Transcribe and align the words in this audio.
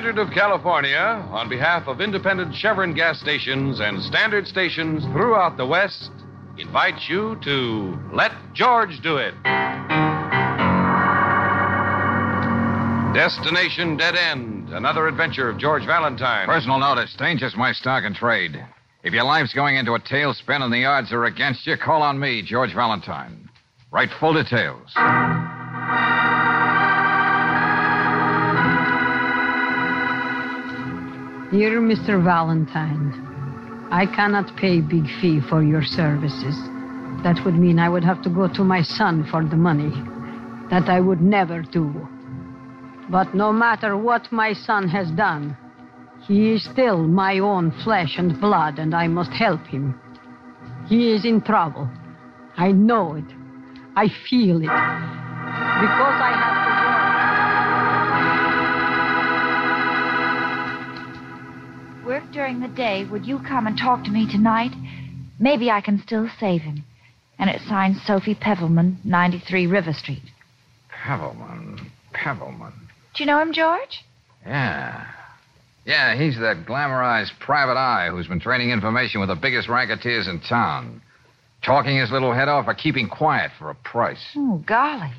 Standard 0.00 0.26
of 0.26 0.32
California, 0.32 1.28
on 1.30 1.50
behalf 1.50 1.86
of 1.86 2.00
independent 2.00 2.54
Chevron 2.54 2.94
gas 2.94 3.20
stations 3.20 3.80
and 3.80 4.02
standard 4.02 4.46
stations 4.46 5.04
throughout 5.12 5.58
the 5.58 5.66
West, 5.66 6.10
invites 6.56 7.06
you 7.06 7.38
to 7.44 7.98
Let 8.10 8.32
George 8.54 8.98
Do 9.02 9.18
It. 9.18 9.34
Destination 13.12 13.98
Dead 13.98 14.16
End, 14.16 14.70
another 14.70 15.06
adventure 15.06 15.50
of 15.50 15.58
George 15.58 15.84
Valentine. 15.84 16.46
Personal 16.46 16.78
notice 16.78 17.14
danger's 17.18 17.54
my 17.54 17.72
stock 17.72 18.02
and 18.06 18.16
trade. 18.16 18.56
If 19.04 19.12
your 19.12 19.24
life's 19.24 19.52
going 19.52 19.76
into 19.76 19.92
a 19.92 20.00
tailspin 20.00 20.62
and 20.62 20.72
the 20.72 20.86
odds 20.86 21.12
are 21.12 21.26
against 21.26 21.66
you, 21.66 21.76
call 21.76 22.00
on 22.00 22.18
me, 22.18 22.40
George 22.40 22.72
Valentine. 22.74 23.50
Write 23.90 24.08
full 24.18 24.32
details. 24.32 24.96
Dear 31.50 31.80
Mr. 31.80 32.22
Valentine, 32.22 33.10
I 33.90 34.06
cannot 34.06 34.56
pay 34.56 34.80
big 34.80 35.06
fee 35.20 35.40
for 35.40 35.64
your 35.64 35.82
services. 35.82 36.54
That 37.24 37.40
would 37.44 37.56
mean 37.56 37.80
I 37.80 37.88
would 37.88 38.04
have 38.04 38.22
to 38.22 38.30
go 38.30 38.46
to 38.46 38.62
my 38.62 38.82
son 38.82 39.26
for 39.28 39.44
the 39.44 39.56
money. 39.56 39.90
That 40.70 40.88
I 40.88 41.00
would 41.00 41.20
never 41.20 41.62
do. 41.62 42.06
But 43.10 43.34
no 43.34 43.52
matter 43.52 43.96
what 43.96 44.30
my 44.30 44.52
son 44.52 44.86
has 44.90 45.10
done, 45.10 45.56
he 46.22 46.52
is 46.52 46.62
still 46.62 47.08
my 47.08 47.40
own 47.40 47.72
flesh 47.82 48.14
and 48.16 48.40
blood, 48.40 48.78
and 48.78 48.94
I 48.94 49.08
must 49.08 49.32
help 49.32 49.66
him. 49.66 50.00
He 50.86 51.10
is 51.10 51.24
in 51.24 51.40
trouble. 51.40 51.90
I 52.56 52.70
know 52.70 53.16
it. 53.16 53.24
I 53.96 54.06
feel 54.28 54.58
it. 54.58 54.70
Because 55.82 56.16
I 56.22 56.32
have 56.32 56.69
Work 62.10 62.32
during 62.32 62.58
the 62.58 62.66
day. 62.66 63.06
Would 63.08 63.24
you 63.24 63.38
come 63.38 63.68
and 63.68 63.78
talk 63.78 64.02
to 64.02 64.10
me 64.10 64.26
tonight? 64.28 64.72
Maybe 65.38 65.70
I 65.70 65.80
can 65.80 66.02
still 66.04 66.28
save 66.40 66.62
him. 66.62 66.82
And 67.38 67.48
it's 67.48 67.64
signed 67.68 67.98
Sophie 68.04 68.34
Pevelman, 68.34 68.96
93 69.04 69.68
River 69.68 69.92
Street. 69.92 70.24
Pevelman. 70.88 71.78
Pevelman. 72.12 72.72
Do 73.14 73.22
you 73.22 73.26
know 73.26 73.38
him, 73.40 73.52
George? 73.52 74.04
Yeah. 74.44 75.06
Yeah, 75.86 76.16
he's 76.16 76.36
that 76.40 76.66
glamorized 76.66 77.38
private 77.38 77.78
eye 77.78 78.08
who's 78.10 78.26
been 78.26 78.40
trading 78.40 78.70
information 78.70 79.20
with 79.20 79.28
the 79.28 79.36
biggest 79.36 79.68
racketeers 79.68 80.26
in 80.26 80.40
town. 80.40 81.00
Talking 81.64 81.96
his 81.96 82.10
little 82.10 82.34
head 82.34 82.48
off 82.48 82.66
or 82.66 82.74
keeping 82.74 83.08
quiet 83.08 83.52
for 83.56 83.70
a 83.70 83.76
price. 83.76 84.32
Oh, 84.34 84.60
golly. 84.66 85.12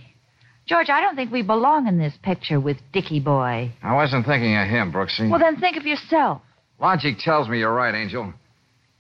George, 0.65 0.89
I 0.89 0.99
don't 0.99 1.15
think 1.15 1.31
we 1.31 1.41
belong 1.41 1.87
in 1.87 1.97
this 1.97 2.15
picture 2.21 2.59
with 2.59 2.75
Dickie 2.91 3.21
Boy. 3.21 3.71
I 3.81 3.95
wasn't 3.95 4.25
thinking 4.25 4.57
of 4.57 4.67
him, 4.67 4.91
Brooksy. 4.91 5.29
Well, 5.29 5.39
then 5.39 5.55
think 5.55 5.77
of 5.77 5.85
yourself. 5.85 6.41
Logic 6.81 7.15
tells 7.19 7.47
me 7.47 7.59
you're 7.59 7.71
right, 7.71 7.93
Angel. 7.93 8.33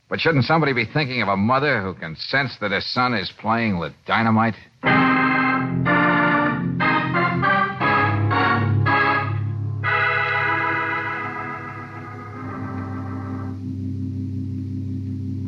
But 0.07 0.19
shouldn't 0.19 0.45
somebody 0.45 0.71
be 0.71 0.85
thinking 0.85 1.23
of 1.23 1.29
a 1.29 1.35
mother 1.35 1.81
who 1.81 1.95
can 1.95 2.15
sense 2.15 2.55
that 2.61 2.69
her 2.69 2.79
son 2.79 3.15
is 3.15 3.31
playing 3.39 3.79
with 3.79 3.91
dynamite? 4.05 4.53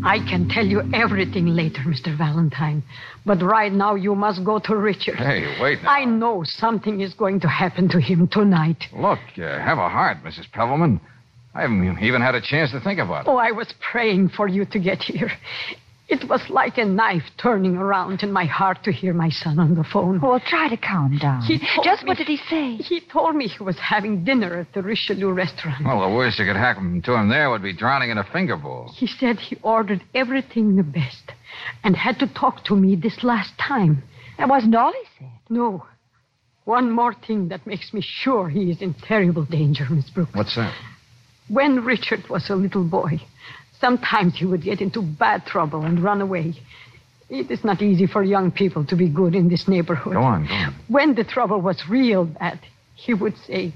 I 0.06 0.18
can 0.28 0.50
tell 0.50 0.66
you 0.66 0.82
everything 0.92 1.46
later, 1.46 1.82
Mr. 1.82 2.18
Valentine. 2.18 2.84
But 3.28 3.44
right 3.44 3.72
now, 3.72 3.94
you 3.94 4.16
must 4.16 4.44
go 4.44 4.60
to 4.60 4.76
Richard. 4.76 5.16
Hey, 5.18 5.56
wait 5.62 5.84
now. 5.84 5.90
I 5.90 6.06
know 6.06 6.44
something 6.44 7.02
is 7.02 7.14
going 7.14 7.42
to 7.42 7.48
happen 7.48 7.88
to 7.90 8.02
him 8.02 8.28
tonight. 8.28 8.86
Look, 8.92 9.20
uh, 9.38 9.60
have 9.60 9.78
a 9.78 9.88
heart, 9.88 10.18
Mrs. 10.24 10.52
Pevelman. 10.52 11.00
I 11.56 11.62
haven't 11.62 12.00
even 12.02 12.22
had 12.22 12.36
a 12.36 12.42
chance 12.42 12.72
to 12.72 12.80
think 12.80 13.00
about 13.00 13.26
it. 13.26 13.30
Oh, 13.30 13.38
I 13.38 13.52
was 13.52 13.74
praying 13.92 14.30
for 14.30 14.48
you 14.48 14.66
to 14.66 14.80
get 14.80 15.02
here. 15.02 15.32
It 16.10 16.28
was 16.28 16.42
like 16.50 16.78
a 16.78 16.86
knife 16.86 17.24
turning 17.42 17.78
around 17.78 18.24
in 18.24 18.32
my 18.32 18.46
heart 18.46 18.84
to 18.84 18.92
hear 18.92 19.14
my 19.14 19.30
son 19.30 19.58
on 19.58 19.74
the 19.74 19.86
phone. 19.86 20.20
Well, 20.20 20.40
try 20.46 20.68
to 20.68 20.76
calm 20.78 21.18
down. 21.18 21.42
He 21.44 21.58
told 21.60 21.86
Just 21.86 22.04
me- 22.04 22.10
what 22.10 22.18
did 22.18 22.28
he 22.28 22.38
say? 22.50 22.76
He 22.76 23.00
told 23.00 23.36
me 23.36 23.48
he 23.48 23.64
was 23.64 23.78
having 23.80 24.24
dinner 24.24 24.60
at 24.60 24.74
the 24.74 24.82
Richelieu 24.82 25.32
restaurant. 25.32 25.86
Well, 25.86 26.02
the 26.08 26.14
worst 26.16 26.38
that 26.40 26.46
could 26.46 26.58
happen 26.58 27.02
to 27.04 27.14
him 27.14 27.30
there 27.30 27.50
would 27.50 27.64
be 27.64 27.74
drowning 27.74 28.10
in 28.10 28.18
a 28.18 28.24
finger 28.26 28.58
bowl. 28.58 28.92
He 28.96 29.08
said 29.08 29.40
he 29.40 29.58
ordered 29.64 30.04
everything 30.14 30.76
the 30.76 30.84
best 30.84 31.32
and 31.84 31.96
had 31.96 32.20
to 32.20 32.28
talk 32.34 32.66
to 32.66 32.76
me 32.76 32.96
this 32.96 33.24
last 33.24 33.54
time. 33.58 34.04
That 34.38 34.50
wasn't 34.50 34.76
all 34.76 34.92
he 34.92 35.08
said. 35.20 35.32
No. 35.50 35.86
One 36.66 36.92
more 36.92 37.14
thing 37.14 37.48
that 37.48 37.66
makes 37.66 37.94
me 37.94 38.02
sure 38.04 38.50
he 38.50 38.72
is 38.72 38.82
in 38.82 38.94
terrible 38.94 39.46
danger, 39.46 39.86
Miss 39.90 40.10
Brooks. 40.10 40.36
What's 40.36 40.56
that? 40.58 40.74
When 41.48 41.84
Richard 41.84 42.30
was 42.30 42.50
a 42.50 42.56
little 42.56 42.84
boy, 42.84 43.22
sometimes 43.80 44.38
he 44.38 44.46
would 44.46 44.64
get 44.64 44.82
into 44.82 45.02
bad 45.02 45.46
trouble 45.46 45.84
and 45.84 46.02
run 46.02 46.22
away. 46.22 46.54
It 47.30 47.50
is 47.52 47.64
not 47.64 47.82
easy 47.82 48.08
for 48.08 48.24
young 48.24 48.52
people 48.52 48.86
to 48.86 48.96
be 48.96 49.10
good 49.10 49.36
in 49.36 49.50
this 49.50 49.68
neighborhood. 49.68 50.14
Go 50.14 50.22
on, 50.22 50.46
go 50.46 50.54
on. 50.54 50.76
When 50.88 51.16
the 51.16 51.24
trouble 51.24 51.62
was 51.62 51.84
real 51.90 52.26
bad, 52.26 52.60
he 52.96 53.14
would 53.14 53.36
say, 53.48 53.74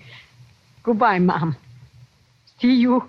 Goodbye, 0.84 1.20
Mom. 1.20 1.58
See 2.60 2.74
you 2.74 3.04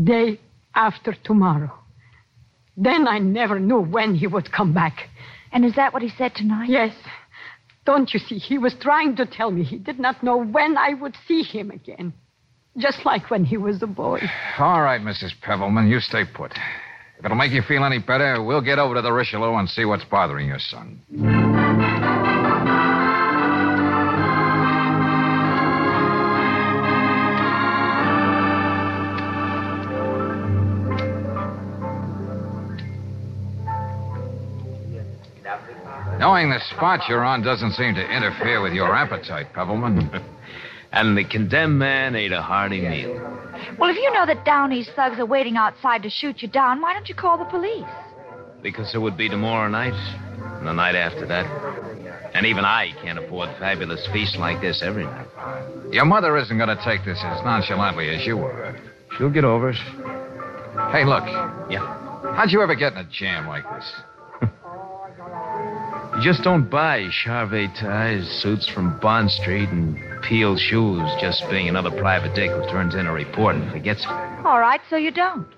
day 0.00 0.38
after 0.74 1.14
tomorrow. 1.24 1.72
Then 2.76 3.08
I 3.08 3.18
never 3.18 3.58
knew 3.58 3.80
when 3.80 4.14
he 4.14 4.26
would 4.26 4.52
come 4.52 4.72
back. 4.72 5.08
And 5.52 5.64
is 5.64 5.74
that 5.74 5.92
what 5.92 6.02
he 6.02 6.10
said 6.16 6.34
tonight? 6.34 6.68
Yes. 6.68 6.94
Don't 7.84 8.12
you 8.14 8.20
see? 8.20 8.38
He 8.38 8.58
was 8.58 8.74
trying 8.80 9.16
to 9.16 9.26
tell 9.26 9.50
me 9.50 9.64
he 9.64 9.76
did 9.76 9.98
not 9.98 10.22
know 10.22 10.36
when 10.36 10.78
I 10.78 10.94
would 10.94 11.16
see 11.26 11.42
him 11.42 11.70
again. 11.70 12.12
Just 12.78 13.04
like 13.04 13.30
when 13.30 13.44
he 13.44 13.56
was 13.56 13.82
a 13.82 13.86
boy. 13.86 14.20
All 14.58 14.80
right, 14.82 15.00
Mrs. 15.00 15.32
Pevelman, 15.42 15.88
you 15.88 15.98
stay 15.98 16.24
put. 16.24 16.52
If 17.18 17.24
it'll 17.24 17.36
make 17.36 17.50
you 17.52 17.62
feel 17.62 17.84
any 17.84 17.98
better, 17.98 18.42
we'll 18.42 18.62
get 18.62 18.78
over 18.78 18.94
to 18.94 19.02
the 19.02 19.12
Richelieu 19.12 19.56
and 19.56 19.68
see 19.68 19.84
what's 19.84 20.04
bothering 20.04 20.46
your 20.46 20.60
son. 20.60 21.00
Knowing 36.18 36.50
the 36.50 36.60
spot 36.74 37.00
you're 37.08 37.24
on 37.24 37.42
doesn't 37.42 37.72
seem 37.72 37.94
to 37.94 38.16
interfere 38.16 38.62
with 38.62 38.72
your 38.72 38.94
appetite, 38.94 39.52
Pevelman. 39.54 40.22
And 40.92 41.16
the 41.16 41.24
condemned 41.24 41.78
man 41.78 42.16
ate 42.16 42.32
a 42.32 42.42
hearty 42.42 42.80
meal. 42.80 43.14
Well, 43.78 43.90
if 43.90 43.96
you 43.96 44.12
know 44.12 44.26
that 44.26 44.44
Downey's 44.44 44.88
thugs 44.96 45.18
are 45.18 45.26
waiting 45.26 45.56
outside 45.56 46.02
to 46.02 46.10
shoot 46.10 46.42
you 46.42 46.48
down, 46.48 46.80
why 46.80 46.92
don't 46.92 47.08
you 47.08 47.14
call 47.14 47.38
the 47.38 47.44
police? 47.44 47.84
Because 48.62 48.94
it 48.94 48.98
would 48.98 49.16
be 49.16 49.28
tomorrow 49.28 49.68
night, 49.68 49.94
and 50.58 50.66
the 50.66 50.72
night 50.72 50.96
after 50.96 51.26
that. 51.26 51.46
And 52.34 52.46
even 52.46 52.64
I 52.64 52.92
can't 53.02 53.18
afford 53.18 53.50
fabulous 53.58 54.06
feasts 54.12 54.36
like 54.36 54.60
this 54.60 54.82
every 54.84 55.04
night. 55.04 55.26
Your 55.90 56.04
mother 56.04 56.36
isn't 56.38 56.56
going 56.56 56.76
to 56.76 56.82
take 56.84 57.04
this 57.04 57.18
as 57.24 57.42
nonchalantly 57.44 58.14
as 58.14 58.26
you 58.26 58.38
are. 58.38 58.76
She'll 59.16 59.30
get 59.30 59.44
over 59.44 59.70
it. 59.70 59.76
Hey, 60.92 61.04
look. 61.04 61.24
Yeah. 61.70 62.34
How'd 62.34 62.50
you 62.50 62.62
ever 62.62 62.74
get 62.74 62.92
in 62.92 62.98
a 62.98 63.08
jam 63.10 63.46
like 63.46 63.64
this? 63.74 63.92
You 66.20 66.26
just 66.26 66.42
don't 66.42 66.68
buy 66.68 67.08
Charvet 67.24 67.80
ties, 67.80 68.28
suits 68.42 68.68
from 68.68 69.00
Bond 69.00 69.30
Street, 69.30 69.70
and 69.70 69.96
Peel 70.22 70.54
shoes 70.54 71.00
just 71.18 71.42
being 71.48 71.66
another 71.66 71.90
private 71.90 72.34
dick 72.34 72.50
who 72.50 72.60
turns 72.68 72.94
in 72.94 73.06
a 73.06 73.12
report 73.12 73.56
and 73.56 73.72
forgets 73.72 74.02
it. 74.02 74.10
All 74.44 74.60
right, 74.60 74.82
so 74.90 74.96
you 74.96 75.12
don't. 75.12 75.48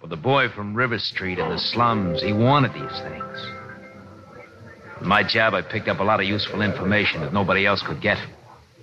But 0.00 0.10
the 0.10 0.16
boy 0.16 0.48
from 0.48 0.74
River 0.74 0.98
Street 0.98 1.38
in 1.38 1.48
the 1.48 1.58
slums, 1.60 2.20
he 2.20 2.32
wanted 2.32 2.72
these 2.74 3.00
things. 3.00 3.46
In 5.00 5.06
my 5.06 5.22
job, 5.22 5.54
I 5.54 5.62
picked 5.62 5.86
up 5.86 6.00
a 6.00 6.02
lot 6.04 6.18
of 6.18 6.26
useful 6.26 6.62
information 6.62 7.20
that 7.20 7.32
nobody 7.32 7.64
else 7.64 7.80
could 7.86 8.02
get. 8.02 8.18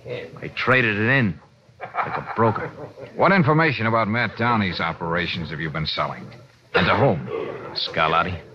I 0.06 0.50
traded 0.56 0.96
it 0.96 1.10
in 1.10 1.38
like 1.80 2.16
a 2.16 2.32
broker. 2.34 2.68
What 3.14 3.30
information 3.30 3.84
about 3.84 4.08
Matt 4.08 4.38
Downey's 4.38 4.80
operations 4.80 5.50
have 5.50 5.60
you 5.60 5.68
been 5.68 5.84
selling? 5.84 6.26
And 6.72 6.86
to 6.86 6.96
whom? 6.96 7.28
Scarlatti. 7.74 8.53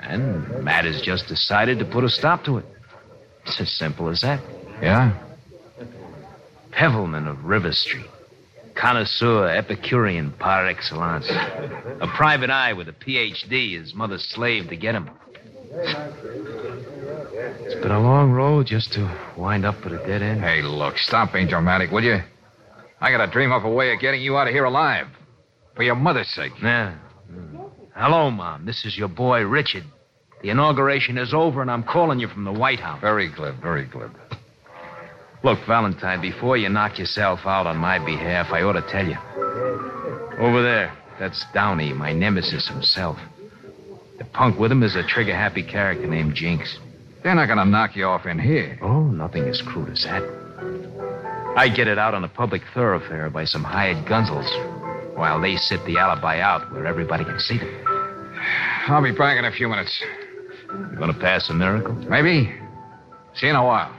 And 0.00 0.64
Matt 0.64 0.84
has 0.84 1.00
just 1.02 1.26
decided 1.26 1.78
to 1.80 1.84
put 1.84 2.04
a 2.04 2.08
stop 2.08 2.44
to 2.44 2.58
it. 2.58 2.66
It's 3.46 3.60
as 3.60 3.72
simple 3.72 4.08
as 4.08 4.20
that. 4.20 4.40
Yeah? 4.80 5.18
Pevelman 6.70 7.26
of 7.26 7.44
River 7.44 7.72
Street. 7.72 8.06
Connoisseur, 8.74 9.48
Epicurean 9.48 10.30
par 10.32 10.66
excellence. 10.66 11.28
A 11.28 12.06
private 12.14 12.50
eye 12.50 12.72
with 12.74 12.88
a 12.88 12.92
PhD, 12.92 13.76
his 13.76 13.92
mother's 13.92 14.24
slave 14.24 14.68
to 14.68 14.76
get 14.76 14.94
him. 14.94 15.10
It's 17.60 17.74
been 17.82 17.90
a 17.90 18.00
long 18.00 18.30
road 18.30 18.66
just 18.66 18.92
to 18.92 19.10
wind 19.36 19.64
up 19.64 19.84
at 19.84 19.92
a 19.92 19.98
dead 20.06 20.22
end. 20.22 20.42
Hey, 20.42 20.62
look, 20.62 20.96
stop 20.98 21.32
being 21.32 21.48
dramatic, 21.48 21.90
will 21.90 22.04
you? 22.04 22.22
I 23.00 23.10
gotta 23.10 23.30
dream 23.30 23.50
up 23.50 23.64
a 23.64 23.70
way 23.70 23.92
of 23.92 24.00
getting 24.00 24.22
you 24.22 24.36
out 24.36 24.46
of 24.46 24.54
here 24.54 24.64
alive. 24.64 25.08
For 25.74 25.82
your 25.82 25.96
mother's 25.96 26.28
sake. 26.28 26.52
Yeah. 26.62 26.94
Hello, 27.98 28.30
Mom. 28.30 28.64
This 28.64 28.84
is 28.84 28.96
your 28.96 29.08
boy, 29.08 29.40
Richard. 29.40 29.82
The 30.40 30.50
inauguration 30.50 31.18
is 31.18 31.34
over, 31.34 31.62
and 31.62 31.68
I'm 31.68 31.82
calling 31.82 32.20
you 32.20 32.28
from 32.28 32.44
the 32.44 32.52
White 32.52 32.78
House. 32.78 33.00
Very 33.00 33.28
glib, 33.28 33.60
very 33.60 33.86
glib. 33.86 34.12
Look, 35.42 35.58
Valentine, 35.66 36.20
before 36.20 36.56
you 36.56 36.68
knock 36.68 37.00
yourself 37.00 37.40
out 37.44 37.66
on 37.66 37.76
my 37.76 37.98
behalf, 37.98 38.52
I 38.52 38.62
ought 38.62 38.74
to 38.74 38.82
tell 38.82 39.04
you. 39.04 39.16
Over 40.38 40.62
there, 40.62 40.96
that's 41.18 41.44
Downey, 41.52 41.92
my 41.92 42.12
nemesis 42.12 42.68
himself. 42.68 43.18
The 44.18 44.24
punk 44.26 44.60
with 44.60 44.70
him 44.70 44.84
is 44.84 44.94
a 44.94 45.02
trigger 45.02 45.34
happy 45.34 45.64
character 45.64 46.06
named 46.06 46.36
Jinx. 46.36 46.78
They're 47.24 47.34
not 47.34 47.48
gonna 47.48 47.64
knock 47.64 47.96
you 47.96 48.04
off 48.04 48.26
in 48.26 48.38
here. 48.38 48.78
Oh, 48.80 49.08
nothing 49.08 49.42
as 49.48 49.60
crude 49.60 49.90
as 49.90 50.04
that. 50.04 50.22
I 51.56 51.68
get 51.68 51.88
it 51.88 51.98
out 51.98 52.14
on 52.14 52.22
a 52.22 52.28
public 52.28 52.62
thoroughfare 52.72 53.28
by 53.28 53.44
some 53.44 53.64
hired 53.64 54.06
gunsels, 54.06 54.48
while 55.18 55.40
they 55.40 55.56
sit 55.56 55.84
the 55.84 55.98
alibi 55.98 56.38
out 56.38 56.72
where 56.72 56.86
everybody 56.86 57.24
can 57.24 57.40
see 57.40 57.58
them. 57.58 57.84
I'll 58.86 59.02
be 59.02 59.10
back 59.10 59.36
in 59.36 59.44
a 59.44 59.52
few 59.52 59.68
minutes. 59.68 60.00
You 60.70 60.96
gonna 60.96 61.12
pass 61.12 61.50
a 61.50 61.54
miracle? 61.54 61.92
Maybe. 62.08 62.54
See 63.34 63.46
you 63.46 63.50
in 63.50 63.56
a 63.56 63.64
while. 63.64 63.92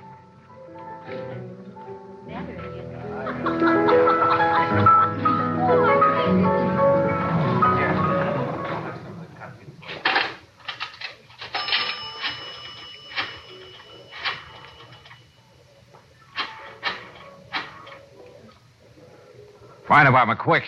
Fire 19.85 20.05
department, 20.05 20.39
quick. 20.39 20.63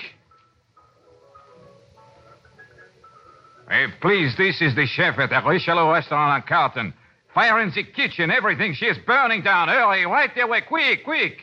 Hey, 3.71 3.85
please, 4.01 4.35
this 4.37 4.61
is 4.61 4.75
the 4.75 4.85
chef 4.85 5.17
at 5.17 5.29
the 5.29 5.49
Richelieu 5.49 5.93
restaurant 5.93 6.43
on 6.43 6.43
Carlton. 6.45 6.93
Fire 7.33 7.61
in 7.61 7.71
the 7.73 7.85
kitchen, 7.85 8.29
everything. 8.29 8.73
She 8.73 8.85
is 8.85 8.97
burning 9.07 9.43
down. 9.43 9.69
Hurry, 9.69 10.05
right 10.05 10.29
away, 10.37 10.59
quick, 10.67 11.05
quick. 11.05 11.37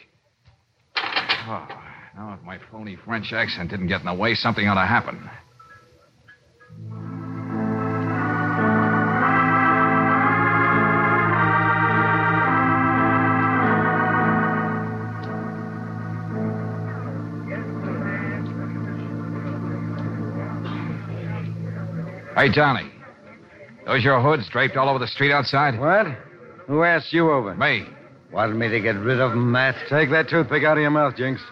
Oh, 0.94 1.66
now 2.14 2.36
if 2.38 2.44
my 2.44 2.58
phony 2.70 2.98
French 3.02 3.32
accent 3.32 3.70
didn't 3.70 3.86
get 3.86 4.00
in 4.00 4.06
the 4.06 4.12
way, 4.12 4.34
something 4.34 4.68
ought 4.68 4.78
to 4.78 4.86
happen. 4.86 5.26
Hey, 22.38 22.50
Johnny. 22.52 22.88
Those 23.84 24.04
your 24.04 24.20
hoods 24.20 24.48
draped 24.48 24.76
all 24.76 24.88
over 24.88 25.00
the 25.00 25.08
street 25.08 25.32
outside? 25.32 25.76
What? 25.76 26.06
Who 26.68 26.84
asked 26.84 27.12
you 27.12 27.32
over? 27.32 27.52
Me. 27.56 27.84
Wanted 28.30 28.54
me 28.54 28.68
to 28.68 28.78
get 28.78 28.94
rid 28.94 29.18
of 29.18 29.32
'em, 29.32 29.50
Matt? 29.50 29.74
Take 29.88 30.10
that 30.10 30.28
toothpick 30.28 30.62
out 30.62 30.76
of 30.76 30.82
your 30.82 30.92
mouth, 30.92 31.16
Jinx. 31.16 31.42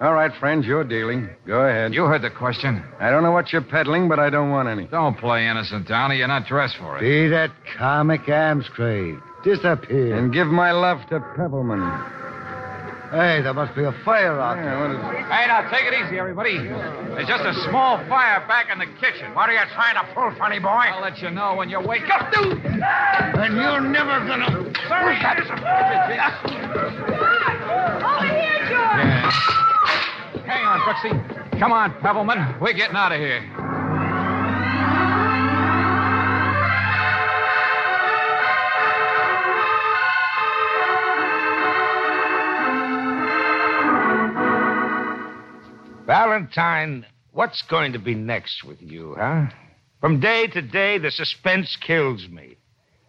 All 0.00 0.12
right, 0.12 0.34
friends, 0.34 0.66
you're 0.66 0.82
dealing. 0.82 1.28
Go 1.46 1.60
ahead. 1.60 1.94
You 1.94 2.06
heard 2.06 2.22
the 2.22 2.30
question. 2.30 2.82
I 2.98 3.10
don't 3.10 3.22
know 3.22 3.30
what 3.30 3.52
you're 3.52 3.62
peddling, 3.62 4.08
but 4.08 4.18
I 4.18 4.28
don't 4.28 4.50
want 4.50 4.68
any. 4.68 4.86
Don't 4.86 5.16
play 5.16 5.46
innocent, 5.46 5.86
Downey. 5.86 6.16
You're 6.16 6.26
not 6.26 6.46
dressed 6.46 6.78
for 6.78 6.98
it. 6.98 7.02
Be 7.02 7.28
that 7.28 7.52
comic 7.78 8.28
arms 8.28 8.68
trade. 8.74 9.14
Disappear. 9.44 10.16
And 10.16 10.32
give 10.32 10.48
my 10.48 10.72
love 10.72 10.98
to 11.10 11.20
Pebbleman. 11.36 11.80
Hey, 13.14 13.38
there 13.42 13.54
must 13.54 13.76
be 13.76 13.84
a 13.84 13.92
fire 14.04 14.40
out 14.40 14.56
Yeah, 14.58 14.64
there. 14.74 14.78
what 14.80 14.90
is 14.90 14.96
it? 14.98 15.04
Hey, 15.30 15.46
now 15.46 15.62
take 15.70 15.84
it 15.86 15.94
easy, 15.94 16.18
everybody. 16.18 16.58
There's 16.58 17.28
just 17.28 17.44
a 17.44 17.54
small 17.70 17.98
fire 18.10 18.44
back 18.48 18.70
in 18.72 18.78
the 18.80 18.86
kitchen. 18.98 19.32
What 19.34 19.48
are 19.48 19.52
you 19.54 19.60
trying 19.72 19.94
to 19.94 20.02
pull, 20.12 20.32
funny 20.36 20.58
boy? 20.58 20.66
I'll 20.90 21.00
let 21.00 21.22
you 21.22 21.30
know 21.30 21.54
when 21.54 21.70
you 21.70 21.78
wake 21.78 22.10
up, 22.10 22.32
dude. 22.34 22.58
And 22.58 23.54
you're 23.54 23.80
never 23.86 24.18
gonna. 24.26 24.66
Sorry, 24.90 25.14
Over 25.14 25.46
here, 28.34 28.58
George. 28.66 28.98
Yeah. 28.98 29.30
Hang 30.50 30.66
on, 30.66 30.80
Brooksy. 30.80 31.14
Come 31.60 31.70
on, 31.70 31.94
Pebbleman. 32.02 32.58
We're 32.60 32.72
getting 32.72 32.96
out 32.96 33.12
of 33.12 33.20
here. 33.20 33.46
Valentine, 46.06 47.06
what's 47.32 47.62
going 47.62 47.92
to 47.92 47.98
be 47.98 48.14
next 48.14 48.64
with 48.64 48.80
you, 48.80 49.14
huh? 49.18 49.46
From 50.00 50.20
day 50.20 50.46
to 50.48 50.60
day, 50.60 50.98
the 50.98 51.10
suspense 51.10 51.76
kills 51.76 52.28
me. 52.28 52.56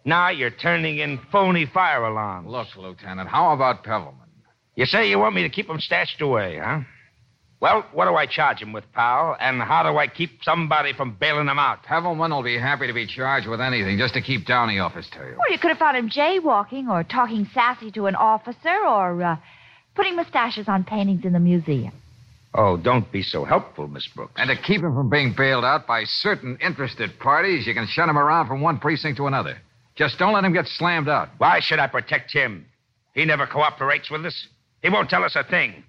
Now 0.04 0.30
you're 0.30 0.50
turning 0.50 0.98
in 0.98 1.20
phony 1.30 1.66
fire 1.66 2.04
alarms. 2.04 2.48
Look, 2.48 2.68
Lieutenant, 2.76 3.28
how 3.28 3.52
about 3.52 3.84
Pebbleman? 3.84 4.20
You 4.76 4.86
say 4.86 5.10
you 5.10 5.18
want 5.18 5.34
me 5.34 5.42
to 5.42 5.50
keep 5.50 5.68
him 5.68 5.80
stashed 5.80 6.20
away, 6.20 6.58
huh? 6.62 6.80
Well, 7.60 7.86
what 7.92 8.04
do 8.04 8.14
I 8.14 8.26
charge 8.26 8.60
him 8.60 8.72
with, 8.72 8.84
pal? 8.92 9.36
And 9.40 9.60
how 9.62 9.82
do 9.82 9.98
I 9.98 10.06
keep 10.06 10.42
somebody 10.42 10.92
from 10.92 11.16
bailing 11.18 11.48
him 11.48 11.58
out? 11.58 11.82
Pebbleman 11.82 12.30
will 12.30 12.42
be 12.42 12.58
happy 12.58 12.86
to 12.86 12.92
be 12.92 13.06
charged 13.06 13.48
with 13.48 13.60
anything 13.60 13.98
just 13.98 14.14
to 14.14 14.20
keep 14.20 14.46
Downey 14.46 14.78
off 14.78 14.94
his 14.94 15.08
tail. 15.08 15.36
Or 15.38 15.50
you 15.50 15.58
could 15.58 15.70
have 15.70 15.78
found 15.78 15.96
him 15.96 16.08
jaywalking 16.08 16.88
or 16.88 17.02
talking 17.02 17.48
sassy 17.52 17.90
to 17.92 18.06
an 18.06 18.14
officer 18.14 18.86
or 18.86 19.22
uh, 19.22 19.36
putting 19.94 20.16
mustaches 20.16 20.68
on 20.68 20.84
paintings 20.84 21.24
in 21.24 21.32
the 21.32 21.40
museum. 21.40 21.92
Oh, 22.56 22.78
don't 22.78 23.10
be 23.12 23.22
so 23.22 23.44
helpful, 23.44 23.86
Miss 23.86 24.08
Brooks. 24.08 24.32
And 24.36 24.48
to 24.48 24.56
keep 24.56 24.80
him 24.80 24.94
from 24.94 25.10
being 25.10 25.34
bailed 25.36 25.64
out 25.64 25.86
by 25.86 26.04
certain 26.04 26.56
interested 26.62 27.18
parties, 27.18 27.66
you 27.66 27.74
can 27.74 27.86
shut 27.86 28.08
him 28.08 28.16
around 28.16 28.48
from 28.48 28.62
one 28.62 28.78
precinct 28.78 29.18
to 29.18 29.26
another. 29.26 29.58
Just 29.94 30.18
don't 30.18 30.32
let 30.32 30.44
him 30.44 30.54
get 30.54 30.66
slammed 30.66 31.08
out. 31.08 31.28
Why 31.36 31.60
should 31.60 31.78
I 31.78 31.86
protect 31.86 32.32
him? 32.32 32.66
He 33.14 33.26
never 33.26 33.46
cooperates 33.46 34.10
with 34.10 34.24
us. 34.24 34.46
He 34.82 34.88
won't 34.88 35.10
tell 35.10 35.22
us 35.22 35.36
a 35.36 35.44
thing. 35.44 35.84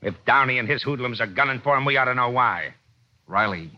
If 0.00 0.14
Downey 0.26 0.58
and 0.58 0.68
his 0.68 0.82
hoodlums 0.82 1.20
are 1.20 1.26
gunning 1.26 1.60
for 1.60 1.76
him, 1.76 1.84
we 1.84 1.96
ought 1.98 2.06
to 2.06 2.14
know 2.14 2.30
why. 2.30 2.74
Riley, 3.26 3.70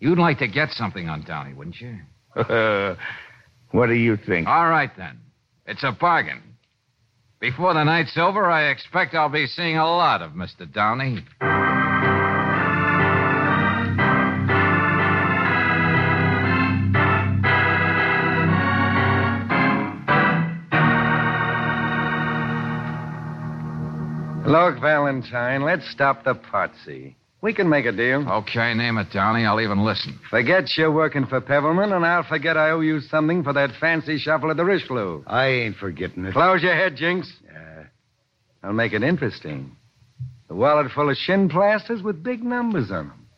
you'd 0.00 0.18
like 0.18 0.38
to 0.38 0.48
get 0.48 0.70
something 0.70 1.08
on 1.08 1.24
Downey, 1.24 1.52
wouldn't 1.52 1.80
you? 1.80 1.98
what 3.70 3.86
do 3.86 3.94
you 3.94 4.16
think? 4.16 4.46
All 4.48 4.68
right, 4.68 4.90
then. 4.96 5.18
It's 5.66 5.82
a 5.82 5.92
bargain. 5.92 6.42
Before 7.38 7.74
the 7.74 7.84
night's 7.84 8.16
over, 8.16 8.50
I 8.50 8.70
expect 8.70 9.14
I'll 9.14 9.28
be 9.28 9.46
seeing 9.46 9.76
a 9.76 9.84
lot 9.84 10.22
of 10.22 10.32
Mr. 10.32 10.70
Downey. 10.72 11.22
Look, 24.46 24.80
Valentine, 24.80 25.62
let's 25.62 25.90
stop 25.90 26.24
the 26.24 26.34
potsy. 26.34 27.16
We 27.46 27.54
can 27.54 27.68
make 27.68 27.86
a 27.86 27.92
deal. 27.92 28.28
Okay, 28.28 28.74
name 28.74 28.98
it, 28.98 29.12
Downey. 29.12 29.44
I'll 29.46 29.60
even 29.60 29.84
listen. 29.84 30.18
Forget 30.30 30.76
you're 30.76 30.90
working 30.90 31.26
for 31.26 31.40
Pebbleman, 31.40 31.92
and 31.92 32.04
I'll 32.04 32.24
forget 32.24 32.56
I 32.56 32.70
owe 32.70 32.80
you 32.80 32.98
something 33.02 33.44
for 33.44 33.52
that 33.52 33.70
fancy 33.78 34.18
shuffle 34.18 34.50
at 34.50 34.56
the 34.56 34.64
Richelieu. 34.64 35.22
I 35.28 35.46
ain't 35.46 35.76
forgetting 35.76 36.24
it. 36.24 36.32
Close 36.32 36.60
your 36.60 36.74
head, 36.74 36.96
Jinx. 36.96 37.32
Yeah. 37.44 37.84
I'll 38.64 38.72
make 38.72 38.92
it 38.92 39.04
interesting. 39.04 39.76
The 40.48 40.56
wallet 40.56 40.90
full 40.90 41.08
of 41.08 41.16
shin 41.16 41.48
plasters 41.48 42.02
with 42.02 42.20
big 42.20 42.42
numbers 42.42 42.90
on 42.90 43.10
them. 43.10 43.28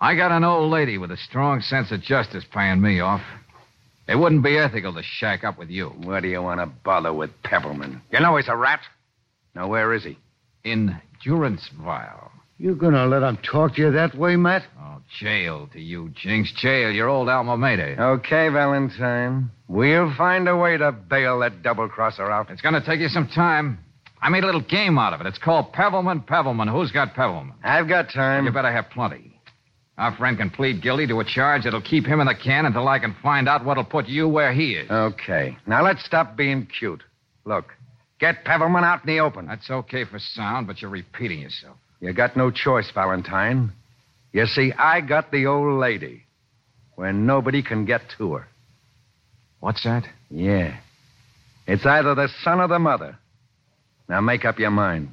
I 0.00 0.14
got 0.14 0.30
an 0.30 0.44
old 0.44 0.70
lady 0.70 0.96
with 0.96 1.10
a 1.10 1.16
strong 1.16 1.60
sense 1.60 1.90
of 1.90 2.00
justice 2.02 2.44
paying 2.54 2.80
me 2.80 3.00
off. 3.00 3.22
It 4.06 4.14
wouldn't 4.14 4.44
be 4.44 4.58
ethical 4.58 4.94
to 4.94 5.02
shack 5.02 5.42
up 5.42 5.58
with 5.58 5.70
you. 5.70 5.88
What 6.04 6.22
do 6.22 6.28
you 6.28 6.40
want 6.40 6.60
to 6.60 6.66
bother 6.84 7.12
with 7.12 7.30
Pebbleman? 7.42 8.00
You 8.12 8.20
know 8.20 8.36
he's 8.36 8.46
a 8.46 8.56
rat. 8.56 8.82
Now, 9.56 9.66
where 9.66 9.92
is 9.92 10.04
he? 10.04 10.18
In 10.62 11.00
durance 11.24 11.68
vile. 12.58 12.66
You 12.66 12.76
gonna 12.76 13.06
let 13.06 13.22
him 13.22 13.38
talk 13.38 13.74
to 13.74 13.80
you 13.82 13.90
that 13.92 14.16
way, 14.16 14.36
Matt? 14.36 14.62
Oh, 14.80 15.00
Jail 15.20 15.68
to 15.72 15.80
you, 15.80 16.10
Jinx. 16.14 16.52
Jail, 16.56 16.90
your 16.90 17.08
old 17.08 17.28
alma 17.28 17.56
mater. 17.56 17.96
Okay, 17.98 18.48
Valentine. 18.48 19.50
We'll 19.68 20.14
find 20.16 20.48
a 20.48 20.56
way 20.56 20.76
to 20.76 20.92
bail 20.92 21.40
that 21.40 21.62
double 21.62 21.88
crosser 21.88 22.30
out. 22.30 22.50
It's 22.50 22.62
going 22.62 22.74
to 22.74 22.84
take 22.84 23.00
you 23.00 23.08
some 23.08 23.28
time. 23.28 23.78
I 24.22 24.28
made 24.28 24.44
a 24.44 24.46
little 24.46 24.62
game 24.62 24.98
out 24.98 25.12
of 25.12 25.20
it. 25.20 25.26
It's 25.26 25.38
called 25.38 25.72
Pevelman 25.72 26.26
Pevelman. 26.26 26.70
Who's 26.70 26.90
got 26.92 27.14
Pevelman? 27.14 27.54
I've 27.62 27.88
got 27.88 28.10
time. 28.10 28.46
You 28.46 28.52
better 28.52 28.72
have 28.72 28.90
plenty. 28.90 29.40
Our 29.98 30.14
friend 30.16 30.36
can 30.36 30.50
plead 30.50 30.82
guilty 30.82 31.06
to 31.06 31.20
a 31.20 31.24
charge 31.24 31.64
that'll 31.64 31.80
keep 31.82 32.04
him 32.04 32.20
in 32.20 32.26
the 32.26 32.34
can 32.34 32.66
until 32.66 32.86
I 32.86 32.98
can 32.98 33.16
find 33.22 33.48
out 33.48 33.64
what'll 33.64 33.84
put 33.84 34.06
you 34.06 34.28
where 34.28 34.52
he 34.52 34.74
is. 34.74 34.90
Okay. 34.90 35.56
Now 35.66 35.82
let's 35.82 36.04
stop 36.04 36.36
being 36.36 36.66
cute. 36.78 37.02
Look, 37.44 37.72
get 38.18 38.44
Pevelman 38.44 38.84
out 38.84 39.06
in 39.06 39.14
the 39.14 39.20
open. 39.20 39.46
That's 39.46 39.70
okay 39.70 40.04
for 40.04 40.18
sound, 40.18 40.66
but 40.66 40.82
you're 40.82 40.90
repeating 40.90 41.40
yourself. 41.40 41.76
You 42.00 42.12
got 42.12 42.36
no 42.36 42.50
choice, 42.50 42.90
Valentine. 42.94 43.72
You 44.32 44.46
see, 44.46 44.72
I 44.78 45.00
got 45.00 45.30
the 45.30 45.46
old 45.46 45.80
lady 45.80 46.24
where 46.94 47.12
nobody 47.12 47.62
can 47.62 47.84
get 47.84 48.02
to 48.18 48.34
her. 48.34 48.48
What's 49.60 49.84
that? 49.84 50.04
Yeah. 50.30 50.78
It's 51.66 51.86
either 51.86 52.14
the 52.14 52.28
son 52.42 52.60
or 52.60 52.68
the 52.68 52.78
mother. 52.78 53.18
Now 54.08 54.20
make 54.20 54.44
up 54.44 54.58
your 54.58 54.70
mind. 54.70 55.10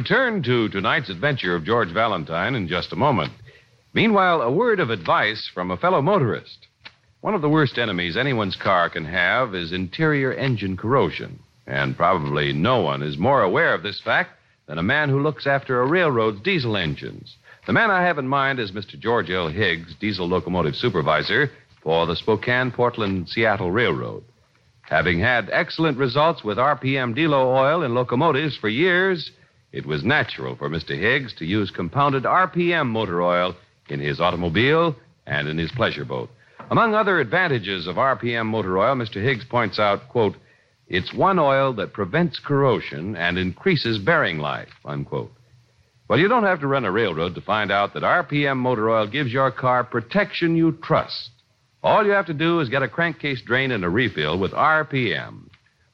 Return 0.00 0.42
to 0.42 0.66
tonight's 0.70 1.10
adventure 1.10 1.54
of 1.54 1.62
George 1.62 1.92
Valentine 1.92 2.54
in 2.54 2.66
just 2.66 2.90
a 2.90 2.96
moment. 2.96 3.30
Meanwhile, 3.92 4.40
a 4.40 4.50
word 4.50 4.80
of 4.80 4.88
advice 4.88 5.46
from 5.52 5.70
a 5.70 5.76
fellow 5.76 6.00
motorist. 6.00 6.66
One 7.20 7.34
of 7.34 7.42
the 7.42 7.50
worst 7.50 7.76
enemies 7.76 8.16
anyone's 8.16 8.56
car 8.56 8.88
can 8.88 9.04
have 9.04 9.54
is 9.54 9.72
interior 9.72 10.32
engine 10.32 10.78
corrosion. 10.78 11.38
And 11.66 11.98
probably 11.98 12.50
no 12.54 12.80
one 12.80 13.02
is 13.02 13.18
more 13.18 13.42
aware 13.42 13.74
of 13.74 13.82
this 13.82 14.00
fact 14.00 14.30
than 14.66 14.78
a 14.78 14.82
man 14.82 15.10
who 15.10 15.20
looks 15.20 15.46
after 15.46 15.82
a 15.82 15.86
railroad's 15.86 16.40
diesel 16.40 16.78
engines. 16.78 17.36
The 17.66 17.74
man 17.74 17.90
I 17.90 18.02
have 18.02 18.16
in 18.16 18.26
mind 18.26 18.58
is 18.58 18.72
Mr. 18.72 18.98
George 18.98 19.30
L. 19.30 19.48
Higgs, 19.48 19.94
diesel 20.00 20.26
locomotive 20.26 20.76
supervisor 20.76 21.50
for 21.82 22.06
the 22.06 22.16
Spokane 22.16 22.70
Portland 22.70 23.28
Seattle 23.28 23.70
Railroad. 23.70 24.24
Having 24.80 25.20
had 25.20 25.50
excellent 25.52 25.98
results 25.98 26.42
with 26.42 26.56
RPM 26.56 27.14
Delo 27.14 27.54
oil 27.54 27.82
in 27.82 27.92
locomotives 27.92 28.56
for 28.56 28.70
years, 28.70 29.30
it 29.72 29.86
was 29.86 30.04
natural 30.04 30.56
for 30.56 30.68
Mr. 30.68 30.98
Higgs 30.98 31.34
to 31.34 31.44
use 31.44 31.70
compounded 31.70 32.24
RPM 32.24 32.88
motor 32.88 33.22
oil 33.22 33.54
in 33.88 34.00
his 34.00 34.20
automobile 34.20 34.96
and 35.26 35.48
in 35.48 35.58
his 35.58 35.70
pleasure 35.72 36.04
boat. 36.04 36.30
Among 36.70 36.94
other 36.94 37.20
advantages 37.20 37.86
of 37.86 37.96
RPM 37.96 38.46
motor 38.46 38.78
oil, 38.78 38.94
Mr. 38.94 39.22
Higgs 39.22 39.44
points 39.44 39.78
out, 39.78 40.08
quote, 40.08 40.36
it's 40.86 41.14
one 41.14 41.38
oil 41.38 41.72
that 41.74 41.92
prevents 41.92 42.40
corrosion 42.44 43.14
and 43.14 43.38
increases 43.38 43.98
bearing 43.98 44.38
life, 44.38 44.68
unquote. 44.84 45.32
Well, 46.08 46.18
you 46.18 46.26
don't 46.26 46.42
have 46.42 46.58
to 46.60 46.66
run 46.66 46.84
a 46.84 46.90
railroad 46.90 47.36
to 47.36 47.40
find 47.40 47.70
out 47.70 47.94
that 47.94 48.02
RPM 48.02 48.56
motor 48.56 48.90
oil 48.90 49.06
gives 49.06 49.32
your 49.32 49.52
car 49.52 49.84
protection 49.84 50.56
you 50.56 50.72
trust. 50.82 51.30
All 51.84 52.04
you 52.04 52.10
have 52.10 52.26
to 52.26 52.34
do 52.34 52.58
is 52.58 52.68
get 52.68 52.82
a 52.82 52.88
crankcase 52.88 53.40
drain 53.42 53.70
and 53.70 53.84
a 53.84 53.88
refill 53.88 54.36
with 54.36 54.50
RPM. 54.50 55.44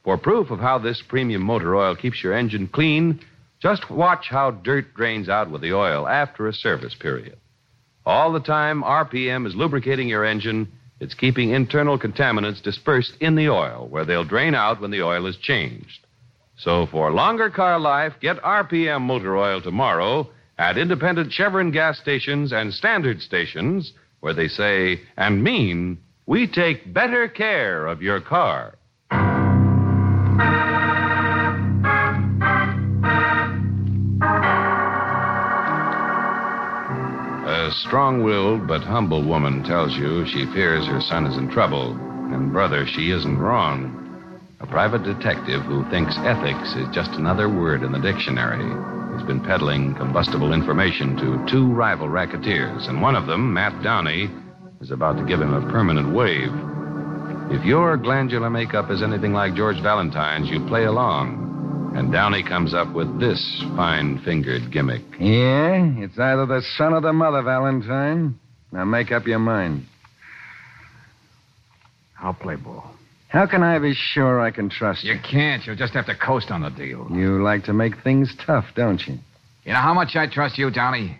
For 0.03 0.17
proof 0.17 0.49
of 0.49 0.59
how 0.59 0.79
this 0.79 1.03
premium 1.07 1.43
motor 1.43 1.75
oil 1.75 1.95
keeps 1.95 2.23
your 2.23 2.33
engine 2.33 2.67
clean, 2.67 3.19
just 3.59 3.89
watch 3.89 4.27
how 4.29 4.51
dirt 4.51 4.93
drains 4.93 5.29
out 5.29 5.49
with 5.49 5.61
the 5.61 5.73
oil 5.73 6.07
after 6.07 6.47
a 6.47 6.53
service 6.53 6.95
period. 6.99 7.37
All 8.05 8.31
the 8.31 8.39
time, 8.39 8.83
RPM 8.83 9.45
is 9.45 9.55
lubricating 9.55 10.07
your 10.07 10.23
engine. 10.23 10.71
It's 10.99 11.13
keeping 11.13 11.49
internal 11.49 11.99
contaminants 11.99 12.61
dispersed 12.61 13.13
in 13.19 13.35
the 13.35 13.49
oil, 13.49 13.87
where 13.89 14.05
they'll 14.05 14.23
drain 14.23 14.55
out 14.55 14.79
when 14.79 14.91
the 14.91 15.03
oil 15.03 15.25
is 15.25 15.37
changed. 15.37 16.05
So, 16.57 16.87
for 16.87 17.11
longer 17.11 17.49
car 17.49 17.79
life, 17.79 18.13
get 18.21 18.41
RPM 18.41 19.01
motor 19.01 19.37
oil 19.37 19.61
tomorrow 19.61 20.29
at 20.57 20.77
independent 20.77 21.31
Chevron 21.31 21.71
gas 21.71 21.99
stations 21.99 22.51
and 22.51 22.73
standard 22.73 23.21
stations, 23.21 23.93
where 24.21 24.33
they 24.33 24.47
say 24.47 25.01
and 25.17 25.43
mean, 25.43 25.99
we 26.25 26.47
take 26.47 26.93
better 26.93 27.27
care 27.27 27.85
of 27.87 28.01
your 28.01 28.21
car. 28.21 28.76
A 37.67 37.71
strong 37.83 38.23
willed 38.23 38.65
but 38.65 38.81
humble 38.81 39.21
woman 39.21 39.61
tells 39.61 39.93
you 39.93 40.25
she 40.25 40.45
fears 40.53 40.87
her 40.87 41.01
son 41.01 41.25
is 41.25 41.35
in 41.35 41.51
trouble. 41.51 41.91
And, 42.31 42.53
brother, 42.53 42.87
she 42.87 43.11
isn't 43.11 43.37
wrong. 43.37 43.91
A 44.61 44.65
private 44.65 45.03
detective 45.03 45.63
who 45.63 45.83
thinks 45.89 46.15
ethics 46.19 46.75
is 46.77 46.87
just 46.95 47.11
another 47.19 47.49
word 47.49 47.83
in 47.83 47.91
the 47.91 47.99
dictionary 47.99 48.63
has 49.11 49.27
been 49.27 49.43
peddling 49.43 49.95
combustible 49.95 50.53
information 50.53 51.17
to 51.17 51.45
two 51.51 51.67
rival 51.67 52.07
racketeers, 52.07 52.87
and 52.87 53.01
one 53.01 53.17
of 53.17 53.27
them, 53.27 53.53
Matt 53.53 53.83
Downey, 53.83 54.29
is 54.79 54.91
about 54.91 55.17
to 55.17 55.25
give 55.25 55.41
him 55.41 55.53
a 55.53 55.69
permanent 55.69 56.15
wave. 56.15 56.53
If 57.51 57.65
your 57.65 57.97
glandular 57.97 58.49
makeup 58.49 58.89
is 58.89 59.03
anything 59.03 59.33
like 59.33 59.55
George 59.55 59.81
Valentine's, 59.81 60.49
you 60.49 60.65
play 60.67 60.85
along. 60.85 61.46
And 61.97 62.11
Downey 62.11 62.43
comes 62.43 62.75
up 62.75 62.93
with 62.93 63.19
this 63.19 63.41
fine 63.75 64.19
fingered 64.23 64.71
gimmick. 64.71 65.01
Yeah, 65.19 65.81
it's 65.97 66.19
either 66.19 66.45
the 66.45 66.61
son 66.77 66.93
or 66.93 67.01
the 67.01 67.11
mother, 67.11 67.41
Valentine. 67.41 68.37
Now 68.71 68.85
make 68.85 69.11
up 69.11 69.25
your 69.25 69.39
mind. 69.39 69.87
I'll 72.21 72.35
play 72.35 72.55
ball. 72.55 72.91
How 73.29 73.47
can 73.47 73.63
I 73.63 73.79
be 73.79 73.95
sure 73.95 74.39
I 74.39 74.51
can 74.51 74.69
trust 74.69 75.03
you? 75.03 75.13
You 75.15 75.19
can't. 75.27 75.65
You'll 75.65 75.75
just 75.75 75.93
have 75.95 76.05
to 76.05 76.15
coast 76.15 76.51
on 76.51 76.61
the 76.61 76.69
deal. 76.69 77.07
You 77.11 77.41
like 77.41 77.63
to 77.63 77.73
make 77.73 77.93
things 78.03 78.31
tough, 78.45 78.65
don't 78.75 79.01
you? 79.07 79.17
You 79.63 79.73
know 79.73 79.79
how 79.79 79.95
much 79.95 80.15
I 80.15 80.27
trust 80.27 80.59
you, 80.59 80.69
Downey? 80.69 81.17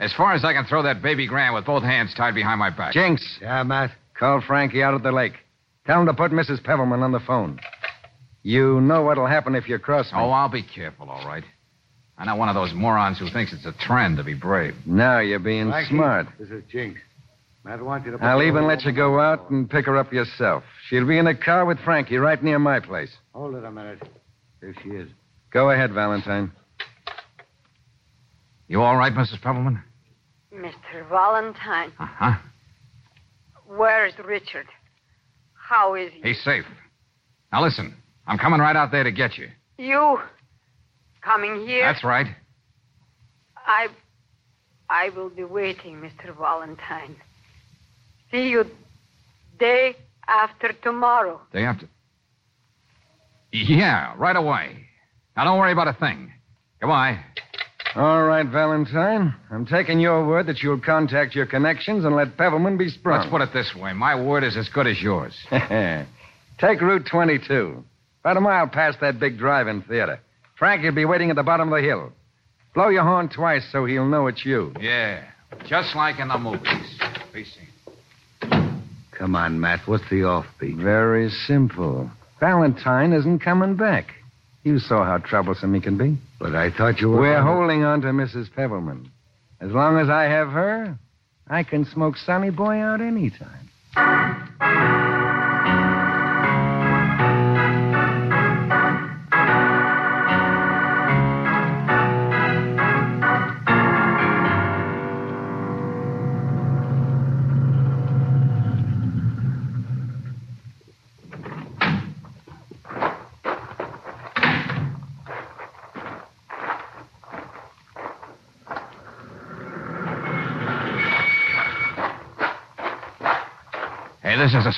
As 0.00 0.12
far 0.12 0.34
as 0.34 0.44
I 0.44 0.52
can 0.52 0.64
throw 0.64 0.82
that 0.82 1.00
baby 1.00 1.28
Grant 1.28 1.54
with 1.54 1.64
both 1.64 1.84
hands 1.84 2.12
tied 2.14 2.34
behind 2.34 2.58
my 2.58 2.70
back. 2.70 2.92
Jinx, 2.92 3.38
Yeah, 3.40 3.62
Matt. 3.62 3.92
call 4.18 4.40
Frankie 4.40 4.82
out 4.82 4.94
at 4.94 5.04
the 5.04 5.12
lake. 5.12 5.34
Tell 5.86 6.00
him 6.00 6.06
to 6.06 6.12
put 6.14 6.32
Mrs. 6.32 6.60
Pevelman 6.62 7.02
on 7.04 7.12
the 7.12 7.20
phone. 7.20 7.60
You 8.42 8.80
know 8.80 9.02
what'll 9.02 9.26
happen 9.26 9.54
if 9.54 9.68
you 9.68 9.78
cross 9.78 10.06
me. 10.12 10.18
Oh, 10.20 10.30
I'll 10.30 10.48
be 10.48 10.62
careful, 10.62 11.08
all 11.08 11.26
right. 11.26 11.44
I'm 12.18 12.26
not 12.26 12.38
one 12.38 12.48
of 12.48 12.54
those 12.54 12.72
morons 12.74 13.18
who 13.18 13.28
thinks 13.30 13.52
it's 13.52 13.64
a 13.66 13.72
trend 13.86 14.16
to 14.18 14.24
be 14.24 14.34
brave. 14.34 14.74
No, 14.84 15.18
you're 15.20 15.38
being 15.38 15.70
Frankie, 15.70 15.90
smart. 15.94 16.26
This 16.38 16.50
is 16.50 16.62
Jinx. 16.70 17.00
Matt 17.64 17.80
wants 17.82 18.06
you 18.06 18.16
to. 18.16 18.24
I'll 18.24 18.42
even 18.42 18.66
let 18.66 18.82
you 18.82 18.92
go 18.92 19.20
out 19.20 19.48
and 19.50 19.70
pick 19.70 19.86
her 19.86 19.96
up 19.96 20.12
yourself. 20.12 20.64
She'll 20.88 21.06
be 21.06 21.18
in 21.18 21.26
a 21.28 21.34
car 21.36 21.64
with 21.64 21.78
Frankie 21.80 22.16
right 22.16 22.42
near 22.42 22.58
my 22.58 22.80
place. 22.80 23.10
Hold 23.34 23.54
it 23.54 23.64
a 23.64 23.70
minute. 23.70 24.02
There 24.60 24.74
she 24.82 24.90
is. 24.90 25.08
Go 25.52 25.70
ahead, 25.70 25.92
Valentine. 25.92 26.50
You 28.68 28.82
all 28.82 28.96
right, 28.96 29.12
Mrs. 29.12 29.40
Pebbleman? 29.40 29.82
Mr. 30.54 31.08
Valentine, 31.08 31.92
Uh 31.98 32.06
huh. 32.06 32.32
where's 33.66 34.12
Richard? 34.24 34.66
How 35.54 35.94
is 35.94 36.12
he? 36.12 36.28
He's 36.28 36.42
safe. 36.42 36.64
Now 37.52 37.62
listen, 37.62 37.96
I'm 38.26 38.38
coming 38.38 38.60
right 38.60 38.76
out 38.76 38.90
there 38.90 39.04
to 39.04 39.12
get 39.12 39.36
you. 39.36 39.48
You 39.78 40.18
coming 41.22 41.66
here? 41.66 41.84
That's 41.84 42.04
right. 42.04 42.26
I 43.56 43.88
I 44.88 45.10
will 45.10 45.30
be 45.30 45.44
waiting, 45.44 45.96
Mr. 45.96 46.36
Valentine. 46.36 47.16
See 48.30 48.48
you 48.48 48.64
day 49.58 49.96
after 50.28 50.72
tomorrow. 50.82 51.40
Day 51.52 51.64
after. 51.64 51.88
Yeah, 53.52 54.14
right 54.16 54.36
away. 54.36 54.76
Now 55.36 55.44
don't 55.44 55.58
worry 55.58 55.72
about 55.72 55.88
a 55.88 55.94
thing. 55.94 56.32
Goodbye. 56.80 57.22
All 57.94 58.22
right, 58.24 58.46
Valentine. 58.46 59.34
I'm 59.50 59.66
taking 59.66 60.00
your 60.00 60.26
word 60.26 60.46
that 60.46 60.62
you'll 60.62 60.80
contact 60.80 61.34
your 61.34 61.44
connections 61.44 62.06
and 62.06 62.16
let 62.16 62.38
Pevelman 62.38 62.78
be 62.78 62.88
sprung. 62.88 63.18
Let's 63.18 63.30
put 63.30 63.42
it 63.42 63.52
this 63.52 63.74
way. 63.78 63.92
My 63.92 64.20
word 64.20 64.44
is 64.44 64.56
as 64.56 64.68
good 64.70 64.86
as 64.86 65.00
yours. 65.00 65.36
Take 65.50 66.80
Route 66.80 67.06
22. 67.10 67.84
About 68.22 68.36
a 68.36 68.40
mile 68.40 68.68
past 68.68 69.00
that 69.00 69.18
big 69.18 69.36
drive-in 69.36 69.82
theater. 69.82 70.20
Frankie'll 70.56 70.94
be 70.94 71.04
waiting 71.04 71.30
at 71.30 71.36
the 71.36 71.42
bottom 71.42 71.72
of 71.72 71.76
the 71.76 71.82
hill. 71.84 72.12
Blow 72.72 72.88
your 72.88 73.02
horn 73.02 73.28
twice 73.28 73.66
so 73.72 73.84
he'll 73.84 74.06
know 74.06 74.28
it's 74.28 74.44
you. 74.44 74.72
Yeah, 74.80 75.24
just 75.66 75.96
like 75.96 76.20
in 76.20 76.28
the 76.28 76.38
movies. 76.38 77.00
Be 77.34 77.44
seen. 77.44 77.66
Come 79.10 79.34
on, 79.34 79.60
Matt. 79.60 79.80
What's 79.86 80.08
the 80.08 80.20
offbeat? 80.20 80.80
Very 80.80 81.30
simple. 81.30 82.10
Valentine 82.38 83.12
isn't 83.12 83.40
coming 83.40 83.76
back. 83.76 84.06
You 84.62 84.78
saw 84.78 85.04
how 85.04 85.18
troublesome 85.18 85.74
he 85.74 85.80
can 85.80 85.98
be. 85.98 86.16
But 86.38 86.54
I 86.54 86.70
thought 86.70 87.00
you 87.00 87.08
were. 87.08 87.20
We're 87.20 87.42
holding 87.42 87.82
on 87.82 88.02
to 88.02 88.08
Mrs. 88.08 88.52
Pebbleman. 88.54 89.10
As 89.60 89.72
long 89.72 89.98
as 89.98 90.08
I 90.08 90.24
have 90.24 90.48
her, 90.50 90.96
I 91.48 91.64
can 91.64 91.84
smoke 91.84 92.16
Sonny 92.16 92.50
Boy 92.50 92.76
out 92.78 93.00
anytime. 93.00 93.68
Hey, 93.94 94.51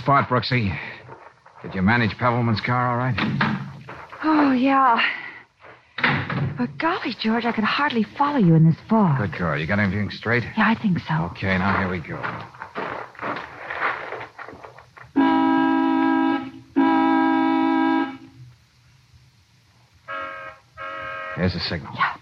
spot, 0.04 0.28
Brooksy. 0.28 0.78
Did 1.62 1.74
you 1.74 1.80
manage 1.80 2.10
Pebbleman's 2.18 2.60
car 2.60 2.90
all 2.90 2.98
right? 2.98 3.16
Oh, 4.22 4.52
yeah. 4.52 5.00
But 6.58 6.76
golly, 6.78 7.16
George, 7.18 7.46
I 7.46 7.52
could 7.52 7.64
hardly 7.64 8.04
follow 8.18 8.36
you 8.36 8.54
in 8.54 8.66
this 8.66 8.76
fog. 8.88 9.18
Good 9.18 9.38
girl. 9.38 9.58
You 9.58 9.66
got 9.66 9.78
everything 9.78 10.10
straight? 10.10 10.42
Yeah, 10.58 10.74
I 10.76 10.80
think 10.80 10.98
so. 10.98 11.14
Okay, 11.32 11.56
now 11.56 11.78
here 11.78 11.90
we 11.90 12.00
go. 12.00 12.20
Here's 21.36 21.54
the 21.54 21.60
signal. 21.60 21.94
Yeah. 21.96 22.14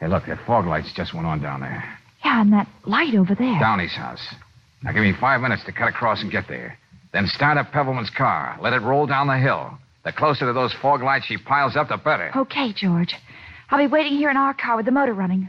Hey, 0.00 0.08
look, 0.08 0.24
that 0.26 0.38
fog 0.46 0.64
lights 0.64 0.92
just 0.96 1.12
went 1.12 1.26
on 1.26 1.42
down 1.42 1.60
there. 1.60 1.84
Yeah, 2.24 2.40
and 2.40 2.52
that 2.54 2.68
light 2.86 3.14
over 3.14 3.34
there. 3.34 3.60
Downey's 3.60 3.94
house. 3.94 4.34
Now 4.84 4.92
give 4.92 5.02
me 5.02 5.14
five 5.18 5.40
minutes 5.40 5.64
to 5.64 5.72
cut 5.72 5.88
across 5.88 6.20
and 6.22 6.30
get 6.30 6.44
there. 6.46 6.78
Then 7.14 7.26
start 7.26 7.56
up 7.56 7.72
Pebbleman's 7.72 8.10
car. 8.10 8.58
Let 8.60 8.74
it 8.74 8.82
roll 8.82 9.06
down 9.06 9.26
the 9.26 9.38
hill. 9.38 9.78
The 10.04 10.12
closer 10.12 10.44
to 10.44 10.52
those 10.52 10.74
fog 10.82 11.02
lights 11.02 11.24
she 11.24 11.38
piles 11.38 11.74
up, 11.74 11.88
the 11.88 11.96
better. 11.96 12.30
Okay, 12.36 12.72
George. 12.74 13.14
I'll 13.70 13.78
be 13.78 13.86
waiting 13.86 14.12
here 14.12 14.30
in 14.30 14.36
our 14.36 14.52
car 14.52 14.76
with 14.76 14.84
the 14.84 14.92
motor 14.92 15.14
running. 15.14 15.48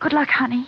Good 0.00 0.12
luck, 0.12 0.28
honey. 0.28 0.66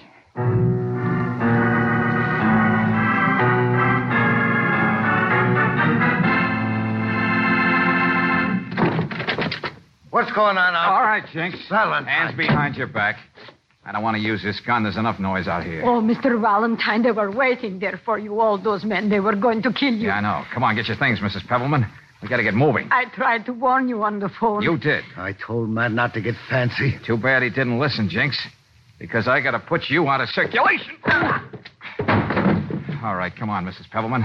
What's 10.10 10.32
going 10.32 10.58
on 10.58 10.74
out 10.74 10.92
All 10.92 11.02
right, 11.02 11.24
Jinx. 11.32 11.56
Silent. 11.68 12.06
Hands 12.06 12.36
behind 12.36 12.76
your 12.76 12.86
back. 12.86 13.16
I 13.90 13.92
don't 13.92 14.04
want 14.04 14.16
to 14.18 14.22
use 14.22 14.40
this 14.40 14.60
gun. 14.64 14.84
There's 14.84 14.96
enough 14.96 15.18
noise 15.18 15.48
out 15.48 15.64
here. 15.64 15.82
Oh, 15.84 16.00
Mr. 16.00 16.40
Valentine, 16.40 17.02
they 17.02 17.10
were 17.10 17.32
waiting 17.32 17.80
there 17.80 18.00
for 18.04 18.20
you, 18.20 18.40
all 18.40 18.56
those 18.56 18.84
men. 18.84 19.08
They 19.08 19.18
were 19.18 19.34
going 19.34 19.62
to 19.62 19.72
kill 19.72 19.92
you. 19.92 20.06
Yeah, 20.06 20.18
I 20.18 20.20
know. 20.20 20.44
Come 20.54 20.62
on, 20.62 20.76
get 20.76 20.86
your 20.86 20.96
things, 20.96 21.18
Mrs. 21.18 21.44
Pebbleman. 21.48 21.84
We 22.22 22.28
got 22.28 22.36
to 22.36 22.44
get 22.44 22.54
moving. 22.54 22.88
I 22.92 23.06
tried 23.12 23.46
to 23.46 23.52
warn 23.52 23.88
you 23.88 24.04
on 24.04 24.20
the 24.20 24.28
phone. 24.38 24.62
You 24.62 24.78
did. 24.78 25.02
I 25.16 25.32
told 25.44 25.70
Matt 25.70 25.90
not 25.90 26.14
to 26.14 26.20
get 26.20 26.36
fancy. 26.48 27.00
Too 27.04 27.16
bad 27.16 27.42
he 27.42 27.48
didn't 27.48 27.80
listen, 27.80 28.08
Jinx. 28.08 28.40
Because 29.00 29.26
I 29.26 29.40
got 29.40 29.52
to 29.52 29.58
put 29.58 29.80
you 29.88 30.06
out 30.06 30.20
of 30.20 30.28
circulation. 30.28 30.96
All 33.02 33.16
right, 33.16 33.32
come 33.36 33.50
on, 33.50 33.64
Mrs. 33.66 33.90
Pebbleman. 33.90 34.22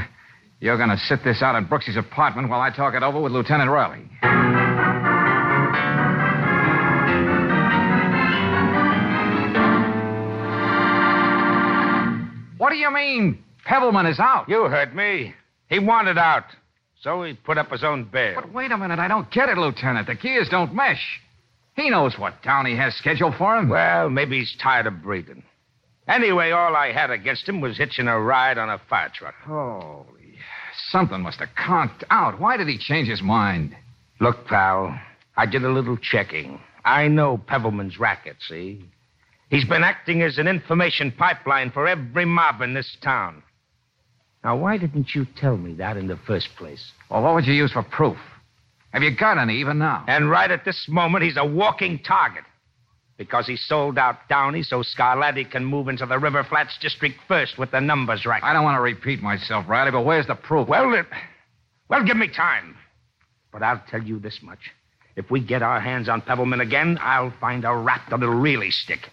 You're 0.60 0.77
going 0.77 0.89
to 0.89 0.98
sit 0.98 1.24
this 1.24 1.41
out 1.41 1.55
in 1.55 1.65
Brooksy's 1.65 1.98
apartment 1.98 2.50
while 2.50 2.62
I 2.62 2.69
talk 2.69 2.93
it 2.93 3.01
over 3.01 3.19
with 3.19 3.31
Lieutenant 3.31 3.72
Riley. 3.72 4.03
You 12.86 12.94
mean, 12.94 13.44
Pebbleman 13.65 14.06
is 14.06 14.20
out? 14.20 14.48
You 14.48 14.65
heard 14.65 14.96
me. 14.96 15.34
He 15.70 15.80
wanted 15.80 16.18
out. 16.18 16.46
So 17.01 17.24
he 17.24 17.34
put 17.34 17.58
up 17.58 17.72
his 17.72 17.84
own 17.84 18.06
bail. 18.06 18.36
But 18.36 18.54
wait 18.54 18.72
a 18.72 18.77
minute, 18.77 19.00
I 19.00 19.08
don't 19.08 19.30
get 19.32 19.50
it, 19.50 19.58
Lieutenant. 19.58 20.08
The 20.08 20.15
gears 20.15 20.50
don't 20.50 20.74
mesh. 20.74 21.22
He 21.75 21.89
knows 21.89 22.18
what 22.18 22.42
Downey 22.42 22.75
has 22.75 22.96
scheduled 22.96 23.36
for 23.36 23.58
him. 23.58 23.70
Well, 23.70 24.10
maybe 24.10 24.39
he's 24.39 24.56
tired 24.62 24.88
of 24.88 25.04
breathing. 25.04 25.44
Anyway, 26.08 26.51
all 26.51 26.75
I 26.75 26.92
had 26.92 27.10
against 27.10 27.50
him 27.50 27.62
was 27.62 27.77
hitching 27.77 28.08
a 28.08 28.20
ride 28.20 28.58
on 28.58 28.70
a 28.70 28.80
fire 28.89 29.12
truck. 29.13 29.34
Holy. 29.44 30.36
Something 30.89 31.22
must 31.22 31.39
have 31.39 31.50
conked 31.58 32.04
out. 32.12 32.39
Why 32.39 32.58
did 32.58 32.68
he 32.68 32.77
change 32.77 33.08
his 33.08 33.22
mind? 33.22 33.75
Look, 34.20 34.46
pal, 34.46 34.98
I 35.36 35.46
did 35.46 35.63
a 35.63 35.72
little 35.72 35.98
checking. 35.98 36.60
I 36.86 37.08
know 37.08 37.38
Pebbleman's 37.38 38.00
racket, 38.00 38.38
see? 38.48 38.86
He's 39.49 39.65
been 39.65 39.84
acting 39.84 40.21
as 40.21 40.38
an 40.38 40.47
information 40.47 41.12
pipeline 41.12 41.71
for 41.71 41.88
every 41.88 42.25
mob 42.25 42.62
in 42.62 42.73
this 42.73 42.97
town. 43.01 43.43
Now, 44.43 44.58
why 44.58 44.77
didn't 44.77 45.15
you 45.15 45.25
tell 45.38 45.58
me 45.58 45.73
that 45.75 45.97
in 45.97 46.08
the 46.08 46.17
first 46.17 46.49
place? 46.55 46.91
Well, 47.10 47.23
what 47.23 47.36
would 47.36 47.47
you 47.47 47.53
use 47.53 47.71
for 47.71 47.84
proof? 47.84 48.17
Have 48.91 49.03
you 49.03 49.15
got 49.15 49.38
any 49.38 49.60
even 49.60 49.79
now? 49.79 50.05
And 50.08 50.29
right 50.29 50.49
at 50.49 50.65
this 50.65 50.88
moment, 50.88 51.23
he's 51.23 51.38
a 51.38 51.45
walking 51.45 51.99
target. 51.99 52.43
Because 53.17 53.47
he 53.47 53.55
sold 53.55 53.97
out 53.97 54.27
Downey 54.27 54.62
so 54.62 54.84
Scarlatti 54.84 55.49
can 55.49 55.63
move 55.63 55.88
into 55.88 56.05
the 56.05 56.19
River 56.19 56.43
Flats 56.43 56.77
district 56.81 57.15
first 57.27 57.58
with 57.58 57.71
the 57.71 57.79
numbers 57.79 58.25
right. 58.25 58.43
I 58.43 58.53
don't 58.53 58.63
want 58.63 58.77
to 58.77 58.81
repeat 58.81 59.21
myself, 59.21 59.65
Riley, 59.69 59.91
but 59.91 60.05
where's 60.05 60.27
the 60.27 60.36
proof? 60.36 60.67
Well, 60.67 60.93
it, 60.93 61.05
well, 61.88 62.03
give 62.03 62.17
me 62.17 62.27
time. 62.27 62.75
But 63.51 63.63
I'll 63.63 63.81
tell 63.89 64.03
you 64.03 64.19
this 64.19 64.39
much. 64.41 64.60
If 65.15 65.31
we 65.31 65.39
get 65.39 65.62
our 65.62 65.79
hands 65.79 66.10
on 66.10 66.21
Pebbleman 66.21 66.60
again, 66.60 66.97
I'll 67.01 67.34
find 67.39 67.63
a 67.63 67.73
rat 67.73 68.01
that'll 68.10 68.27
really 68.27 68.69
stick. 68.69 69.10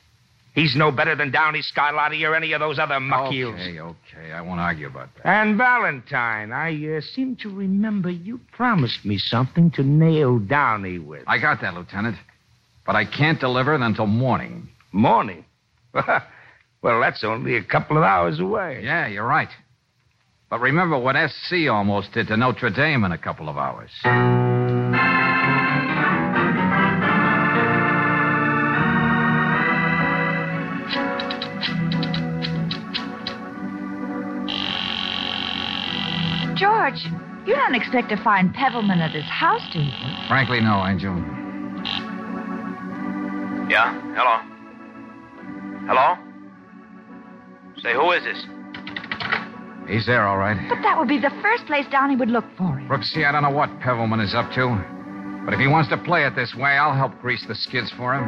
He's 0.54 0.76
no 0.76 0.92
better 0.92 1.16
than 1.16 1.30
Downey, 1.30 1.62
Scarlatti, 1.62 2.28
or 2.28 2.34
any 2.34 2.52
of 2.52 2.60
those 2.60 2.78
other 2.78 3.00
muck 3.00 3.32
heels. 3.32 3.54
Okay, 3.54 3.80
okay. 3.80 4.32
I 4.32 4.42
won't 4.42 4.60
argue 4.60 4.86
about 4.86 5.08
that. 5.16 5.26
And 5.26 5.56
Valentine, 5.56 6.52
I 6.52 6.96
uh, 6.96 7.00
seem 7.00 7.36
to 7.36 7.48
remember 7.48 8.10
you 8.10 8.38
promised 8.52 9.04
me 9.04 9.16
something 9.16 9.70
to 9.72 9.82
nail 9.82 10.38
Downey 10.38 10.98
with. 10.98 11.22
I 11.26 11.38
got 11.38 11.62
that, 11.62 11.72
Lieutenant. 11.72 12.16
But 12.84 12.96
I 12.96 13.06
can't 13.06 13.40
deliver 13.40 13.74
it 13.74 13.80
until 13.80 14.06
morning. 14.06 14.68
Morning? 14.92 15.46
well, 15.94 17.00
that's 17.00 17.24
only 17.24 17.56
a 17.56 17.64
couple 17.64 17.96
of 17.96 18.02
hours 18.02 18.38
away. 18.38 18.82
Yeah, 18.84 19.06
you're 19.06 19.26
right. 19.26 19.48
But 20.50 20.60
remember 20.60 20.98
what 20.98 21.16
SC 21.30 21.68
almost 21.70 22.12
did 22.12 22.28
to 22.28 22.36
Notre 22.36 22.68
Dame 22.68 23.04
in 23.04 23.12
a 23.12 23.18
couple 23.18 23.48
of 23.48 23.56
hours. 23.56 24.71
George, 36.82 37.04
you 37.46 37.54
don't 37.54 37.76
expect 37.76 38.08
to 38.08 38.16
find 38.24 38.52
Pebbleman 38.52 38.98
at 38.98 39.12
his 39.12 39.24
house, 39.24 39.62
do 39.72 39.78
you? 39.78 39.92
Frankly, 40.26 40.60
no, 40.60 40.84
Angel. 40.84 41.14
Yeah? 43.70 43.94
Hello? 44.16 44.40
Hello? 45.86 46.16
Say, 47.80 47.94
who 47.94 48.10
is 48.10 48.24
this? 48.24 48.46
He's 49.88 50.06
there, 50.06 50.26
all 50.26 50.38
right. 50.38 50.56
But 50.68 50.82
that 50.82 50.98
would 50.98 51.06
be 51.06 51.20
the 51.20 51.30
first 51.40 51.66
place 51.66 51.86
Downey 51.88 52.16
would 52.16 52.30
look 52.30 52.46
for 52.58 52.76
him. 52.76 52.88
Brooksy, 52.88 53.24
I 53.24 53.30
don't 53.30 53.44
know 53.44 53.50
what 53.50 53.70
Pebbleman 53.78 54.18
is 54.18 54.34
up 54.34 54.50
to. 54.54 55.42
But 55.44 55.54
if 55.54 55.60
he 55.60 55.68
wants 55.68 55.88
to 55.90 55.96
play 55.96 56.24
it 56.24 56.34
this 56.34 56.52
way, 56.56 56.72
I'll 56.72 56.96
help 56.96 57.20
grease 57.20 57.44
the 57.46 57.54
skids 57.54 57.92
for 57.96 58.14
him. 58.14 58.24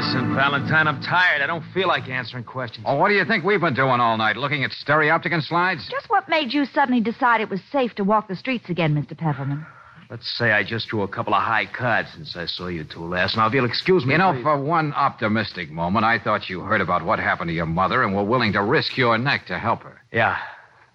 Listen, 0.00 0.34
Valentine, 0.34 0.88
I'm 0.88 1.02
tired. 1.02 1.42
I 1.42 1.46
don't 1.46 1.62
feel 1.74 1.86
like 1.86 2.08
answering 2.08 2.44
questions. 2.44 2.86
Oh, 2.88 2.94
what 2.96 3.10
do 3.10 3.14
you 3.14 3.24
think 3.26 3.44
we've 3.44 3.60
been 3.60 3.74
doing 3.74 4.00
all 4.00 4.16
night? 4.16 4.34
Looking 4.34 4.64
at 4.64 4.70
stereopticon 4.70 5.42
slides? 5.42 5.86
Just 5.90 6.08
what 6.08 6.26
made 6.26 6.54
you 6.54 6.64
suddenly 6.64 7.02
decide 7.02 7.42
it 7.42 7.50
was 7.50 7.60
safe 7.70 7.94
to 7.96 8.02
walk 8.02 8.26
the 8.26 8.34
streets 8.34 8.70
again, 8.70 8.94
Mr. 8.94 9.14
Pebbleman? 9.14 9.66
Let's 10.08 10.26
say 10.38 10.52
I 10.52 10.64
just 10.64 10.88
drew 10.88 11.02
a 11.02 11.08
couple 11.08 11.34
of 11.34 11.42
high 11.42 11.66
cards 11.66 12.08
since 12.14 12.34
I 12.34 12.46
saw 12.46 12.68
you 12.68 12.82
two 12.82 13.04
last. 13.04 13.36
Now, 13.36 13.46
if 13.46 13.52
you'll 13.52 13.66
excuse 13.66 14.06
me. 14.06 14.12
You 14.12 14.18
know, 14.18 14.32
please. 14.32 14.42
for 14.42 14.58
one 14.58 14.94
optimistic 14.94 15.70
moment, 15.70 16.06
I 16.06 16.18
thought 16.18 16.48
you 16.48 16.60
heard 16.60 16.80
about 16.80 17.04
what 17.04 17.18
happened 17.18 17.48
to 17.48 17.54
your 17.54 17.66
mother 17.66 18.02
and 18.02 18.16
were 18.16 18.24
willing 18.24 18.54
to 18.54 18.62
risk 18.62 18.96
your 18.96 19.18
neck 19.18 19.48
to 19.48 19.58
help 19.58 19.82
her. 19.82 20.00
Yeah, 20.14 20.38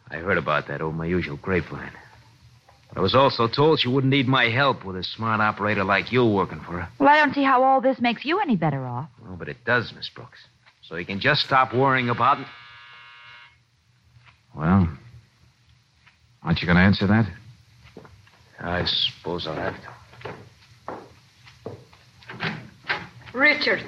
I 0.10 0.15
heard 0.15 0.39
about 0.39 0.68
that 0.70 0.82
over 0.82 0.98
my 0.98 1.06
usual 1.06 1.38
grapevine. 1.38 1.91
But 2.95 3.01
I 3.01 3.03
was 3.03 3.13
also 3.13 3.49
told 3.49 3.81
she 3.81 3.89
wouldn't 3.89 4.12
need 4.12 4.25
my 4.25 4.45
help 4.45 4.86
with 4.86 4.95
a 4.95 5.03
smart 5.03 5.41
operator 5.41 5.84
like 5.84 6.13
you 6.13 6.25
working 6.25 6.62
for 6.62 6.79
her. 6.79 6.88
Well, 6.97 7.10
I 7.10 7.17
don't 7.17 7.36
see 7.36 7.43
how 7.43 7.62
all 7.62 7.81
this 7.81 7.99
makes 7.99 8.23
you 8.23 8.39
any 8.39 8.55
better 8.55 8.86
off. 8.86 9.10
Well, 9.21 9.36
but 9.36 9.49
it 9.49 9.58
does, 9.65 9.91
Miss 9.93 10.08
Brooks. 10.08 10.39
So 10.81 10.95
you 10.95 11.05
can 11.05 11.19
just 11.19 11.41
stop 11.41 11.73
worrying 11.73 12.10
about 12.10 12.39
it. 12.39 12.47
Well, 14.55 14.88
aren't 16.41 16.62
you 16.62 16.67
going 16.67 16.77
to 16.77 16.84
answer 16.84 17.05
that? 17.08 17.27
I 18.62 18.86
suppose 18.86 19.45
I'll 19.45 19.55
have 19.55 19.75
to. 19.81 20.97
Richard. 23.34 23.84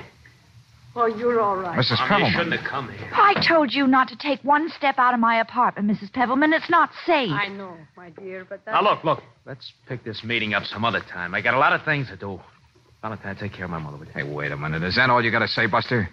Oh, 1.00 1.06
you're 1.06 1.40
all 1.40 1.56
right. 1.56 1.78
Mrs. 1.78 1.92
Mom, 2.00 2.02
you 2.02 2.08
Pebbleman. 2.08 2.32
shouldn't 2.34 2.60
have 2.60 2.68
come 2.70 2.90
here. 2.92 3.10
I 3.14 3.36
told 3.48 3.72
you 3.72 3.86
not 3.86 4.08
to 4.08 4.16
take 4.18 4.44
one 4.44 4.68
step 4.76 4.96
out 4.98 5.14
of 5.14 5.20
my 5.20 5.40
apartment, 5.40 5.92
Mrs. 5.92 6.12
Pebbleman. 6.12 6.54
It's 6.54 6.70
not 6.72 6.90
safe. 7.06 7.30
I 7.32 7.48
know, 7.50 7.78
my 7.96 8.10
dear, 8.10 8.46
but 8.50 8.66
that. 8.66 8.72
Now, 8.72 8.82
look, 8.82 9.04
look. 9.04 9.22
Let's 9.46 9.72
pick 9.88 10.04
this 10.04 10.24
meeting 10.24 10.56
up 10.56 10.64
some 10.64 10.84
other 10.84 11.00
time. 11.02 11.36
I 11.36 11.42
got 11.42 11.54
a 11.54 11.60
lot 11.60 11.74
of 11.74 11.84
things 11.86 12.08
to 12.08 12.18
do. 12.18 12.40
Valentine, 13.04 13.36
take 13.36 13.54
care 13.54 13.66
of 13.66 13.72
my 13.72 13.78
mother. 13.78 13.98
Would 13.98 14.08
you? 14.08 14.14
Hey, 14.16 14.24
wait 14.24 14.52
a 14.52 14.58
minute. 14.58 14.82
Is 14.82 14.96
that 14.96 15.10
all 15.12 15.24
you 15.24 15.30
got 15.30 15.40
to 15.40 15.48
say, 15.48 15.68
Buster? 15.68 16.10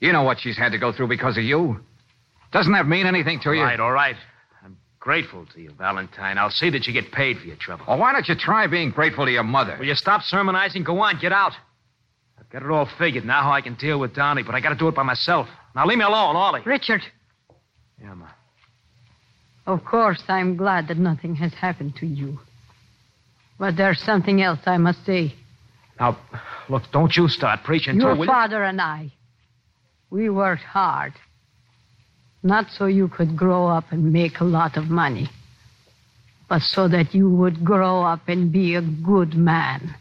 You 0.00 0.12
know 0.12 0.22
what 0.22 0.38
she's 0.38 0.56
had 0.58 0.72
to 0.72 0.78
go 0.78 0.92
through 0.92 1.08
because 1.08 1.38
of 1.38 1.44
you. 1.44 1.80
Doesn't 2.52 2.72
that 2.74 2.86
mean 2.86 3.06
anything 3.06 3.40
to 3.40 3.48
All 3.48 3.54
you? 3.54 3.62
right, 3.62 3.80
all 3.80 3.92
right. 3.92 4.16
I'm 4.62 4.76
grateful 4.98 5.46
to 5.54 5.60
you, 5.62 5.70
Valentine. 5.78 6.36
I'll 6.36 6.50
see 6.50 6.68
that 6.70 6.86
you 6.86 6.92
get 6.92 7.10
paid 7.10 7.38
for 7.38 7.46
your 7.46 7.56
trouble. 7.56 7.86
Well, 7.88 7.98
why 7.98 8.12
don't 8.12 8.28
you 8.28 8.34
try 8.34 8.66
being 8.66 8.90
grateful 8.90 9.24
to 9.24 9.30
your 9.32 9.44
mother? 9.44 9.76
Will 9.78 9.86
you 9.86 9.94
stop 9.94 10.20
sermonizing? 10.22 10.84
Go 10.84 10.98
on, 11.00 11.18
get 11.20 11.32
out. 11.32 11.52
Got 12.52 12.62
it 12.62 12.70
all 12.70 12.88
figured 12.98 13.24
now 13.24 13.42
how 13.42 13.52
I 13.52 13.60
can 13.60 13.74
deal 13.74 13.98
with 14.00 14.14
Downey, 14.14 14.42
but 14.42 14.54
I 14.54 14.60
got 14.60 14.70
to 14.70 14.74
do 14.74 14.88
it 14.88 14.94
by 14.94 15.02
myself. 15.04 15.46
Now 15.74 15.86
leave 15.86 15.98
me 15.98 16.04
alone, 16.04 16.34
Ollie. 16.36 16.62
Richard, 16.66 17.00
Yeah, 18.00 18.14
Ma. 18.14 18.26
of 19.66 19.84
course, 19.84 20.22
I'm 20.28 20.56
glad 20.56 20.88
that 20.88 20.96
nothing 20.98 21.36
has 21.36 21.52
happened 21.54 21.94
to 21.96 22.06
you. 22.06 22.40
But 23.58 23.76
there's 23.76 24.00
something 24.02 24.42
else 24.42 24.58
I 24.66 24.78
must 24.78 25.04
say. 25.06 25.34
Now, 26.00 26.18
look, 26.68 26.82
don't 26.92 27.14
you 27.16 27.28
start 27.28 27.60
preaching 27.62 27.94
to 27.94 28.00
Your 28.00 28.08
her, 28.10 28.14
will 28.16 28.24
you? 28.24 28.32
father 28.32 28.62
and 28.64 28.80
I, 28.80 29.12
We 30.10 30.28
worked 30.30 30.62
hard. 30.62 31.12
Not 32.42 32.66
so 32.70 32.86
you 32.86 33.06
could 33.08 33.36
grow 33.36 33.66
up 33.68 33.92
and 33.92 34.12
make 34.12 34.40
a 34.40 34.44
lot 34.44 34.76
of 34.76 34.88
money, 34.88 35.28
but 36.48 36.62
so 36.62 36.88
that 36.88 37.14
you 37.14 37.28
would 37.30 37.64
grow 37.64 38.02
up 38.02 38.28
and 38.28 38.50
be 38.50 38.74
a 38.74 38.80
good 38.82 39.34
man. 39.34 39.94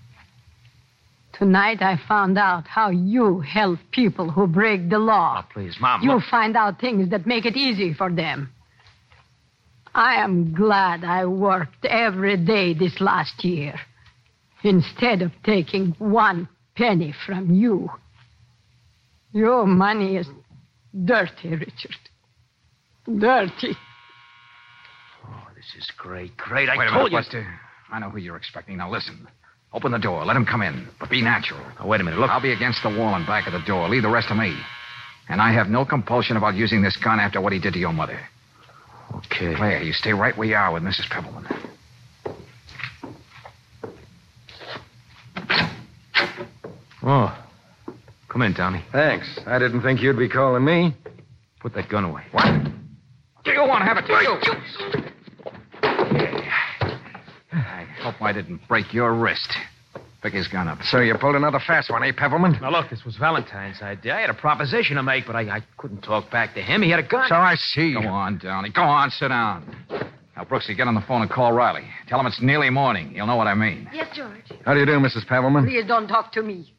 Tonight 1.39 1.82
I 1.82 1.97
found 2.06 2.38
out 2.38 2.67
how 2.67 2.89
you 2.89 3.39
help 3.39 3.80
people 3.91 4.30
who 4.30 4.45
break 4.45 4.89
the 4.89 4.99
law. 4.99 5.41
Oh, 5.41 5.49
please, 5.54 5.78
Mom. 5.80 6.02
You 6.02 6.15
look- 6.15 6.25
find 6.25 6.58
out 6.58 6.82
things 6.82 7.10
that 7.12 7.25
make 7.25 7.45
it 7.45 7.56
easy 7.56 7.93
for 7.93 8.12
them. 8.12 8.52
I 9.95 10.15
am 10.15 10.54
glad 10.54 11.06
I 11.06 11.25
worked 11.25 11.86
every 11.86 12.36
day 12.36 12.73
this 12.73 12.99
last 12.99 13.45
year 13.45 13.80
instead 14.63 15.21
of 15.21 15.32
taking 15.43 15.95
one 15.97 16.49
penny 16.75 17.13
from 17.25 17.49
you. 17.52 17.89
Your 19.32 19.65
money 19.65 20.17
is 20.17 20.28
dirty, 21.06 21.56
Richard. 21.56 21.95
Dirty. 23.06 23.78
Oh, 25.25 25.47
this 25.56 25.73
is 25.78 25.89
great, 25.97 26.36
great. 26.36 26.67
I 26.67 26.78
Wait 26.78 26.89
a 26.89 26.91
minute, 26.91 27.12
you. 27.12 27.17
Buster. 27.17 27.60
I 27.89 27.99
know 27.99 28.10
who 28.10 28.17
you're 28.17 28.36
expecting. 28.36 28.78
Now 28.78 28.91
listen. 28.91 29.28
Open 29.71 29.91
the 29.91 29.99
door. 29.99 30.25
Let 30.25 30.36
him 30.36 30.45
come 30.45 30.62
in. 30.62 30.88
But 30.99 31.10
be 31.10 31.21
natural. 31.21 31.60
Oh, 31.79 31.88
wait 31.88 32.01
a 32.01 32.03
minute. 32.03 32.19
Look. 32.19 32.29
I'll 32.29 32.41
be 32.41 32.53
against 32.53 32.82
the 32.82 32.89
wall 32.89 33.13
and 33.15 33.25
back 33.27 33.45
of 33.47 33.53
the 33.53 33.62
door. 33.67 33.88
Leave 33.88 34.01
the 34.01 34.10
rest 34.10 34.29
to 34.29 34.36
me. 34.36 34.55
And 35.27 35.39
I 35.39 35.53
have 35.53 35.67
no 35.67 35.86
compulsion 35.86 36.38
about 36.38 36.55
using 36.55 36.82
this 36.82 36.97
gun 36.97 37.19
after 37.19 37.39
what 37.39 37.53
he 37.53 37.60
did 37.60 37.73
to 37.73 37.79
your 37.79 37.93
mother. 37.93 38.19
Okay. 39.15 39.55
Claire, 39.55 39.84
you 39.84 39.93
stay 39.93 40.12
right 40.12 40.36
where 40.36 40.47
you 40.47 40.55
are 40.55 40.73
with 40.73 40.82
Mrs. 40.84 41.08
Pebbleman. 41.10 41.45
Oh. 47.03 47.45
Come 48.27 48.41
in, 48.41 48.53
Tommy. 48.53 48.84
Thanks. 48.91 49.39
I 49.45 49.58
didn't 49.60 49.82
think 49.82 50.01
you'd 50.01 50.17
be 50.17 50.29
calling 50.29 50.65
me. 50.65 50.95
Put 51.60 51.73
that 51.73 51.89
gun 51.89 52.05
away. 52.05 52.23
What? 52.32 52.45
Do 53.43 53.51
you 53.51 53.62
want 53.62 53.82
to 53.82 53.86
have 53.86 53.97
it? 53.97 54.05
Do 54.05 54.13
you? 54.13 54.38
I 57.51 57.88
hope 58.11 58.21
I 58.21 58.33
didn't 58.33 58.61
break 58.67 58.93
your 58.93 59.13
wrist. 59.13 59.53
Pick 60.21 60.33
his 60.33 60.47
gun 60.47 60.67
up. 60.67 60.79
So 60.83 60.99
you 60.99 61.15
pulled 61.15 61.35
another 61.35 61.59
fast 61.65 61.89
one, 61.89 62.03
eh, 62.03 62.11
Pebbleman? 62.15 62.57
Now, 62.61 62.71
look, 62.71 62.89
this 62.89 63.05
was 63.05 63.15
Valentine's 63.15 63.81
idea. 63.81 64.15
I 64.15 64.21
had 64.21 64.29
a 64.29 64.33
proposition 64.33 64.97
to 64.97 65.03
make, 65.03 65.25
but 65.25 65.35
I, 65.35 65.41
I 65.43 65.61
couldn't 65.77 66.01
talk 66.01 66.29
back 66.29 66.55
to 66.55 66.61
him. 66.61 66.81
He 66.81 66.89
had 66.89 66.99
a 66.99 67.07
gun. 67.07 67.29
So 67.29 67.35
I 67.35 67.55
see. 67.55 67.93
Go 67.93 68.07
on, 68.07 68.37
Downey. 68.39 68.71
Go 68.71 68.81
on, 68.81 69.11
sit 69.11 69.29
down. 69.29 69.63
Now, 70.35 70.43
Brooksy, 70.43 70.75
get 70.75 70.87
on 70.87 70.95
the 70.95 71.03
phone 71.07 71.21
and 71.21 71.31
call 71.31 71.53
Riley. 71.53 71.83
Tell 72.07 72.19
him 72.19 72.25
it's 72.25 72.41
nearly 72.41 72.69
morning. 72.69 73.11
He'll 73.11 73.27
know 73.27 73.37
what 73.37 73.47
I 73.47 73.53
mean. 73.53 73.89
Yes, 73.93 74.07
George. 74.15 74.51
How 74.65 74.73
do 74.73 74.79
you 74.79 74.85
do, 74.85 74.93
Mrs. 74.93 75.25
Pebbleman? 75.27 75.65
Please 75.65 75.85
don't 75.87 76.07
talk 76.07 76.31
to 76.33 76.41
me. 76.43 76.73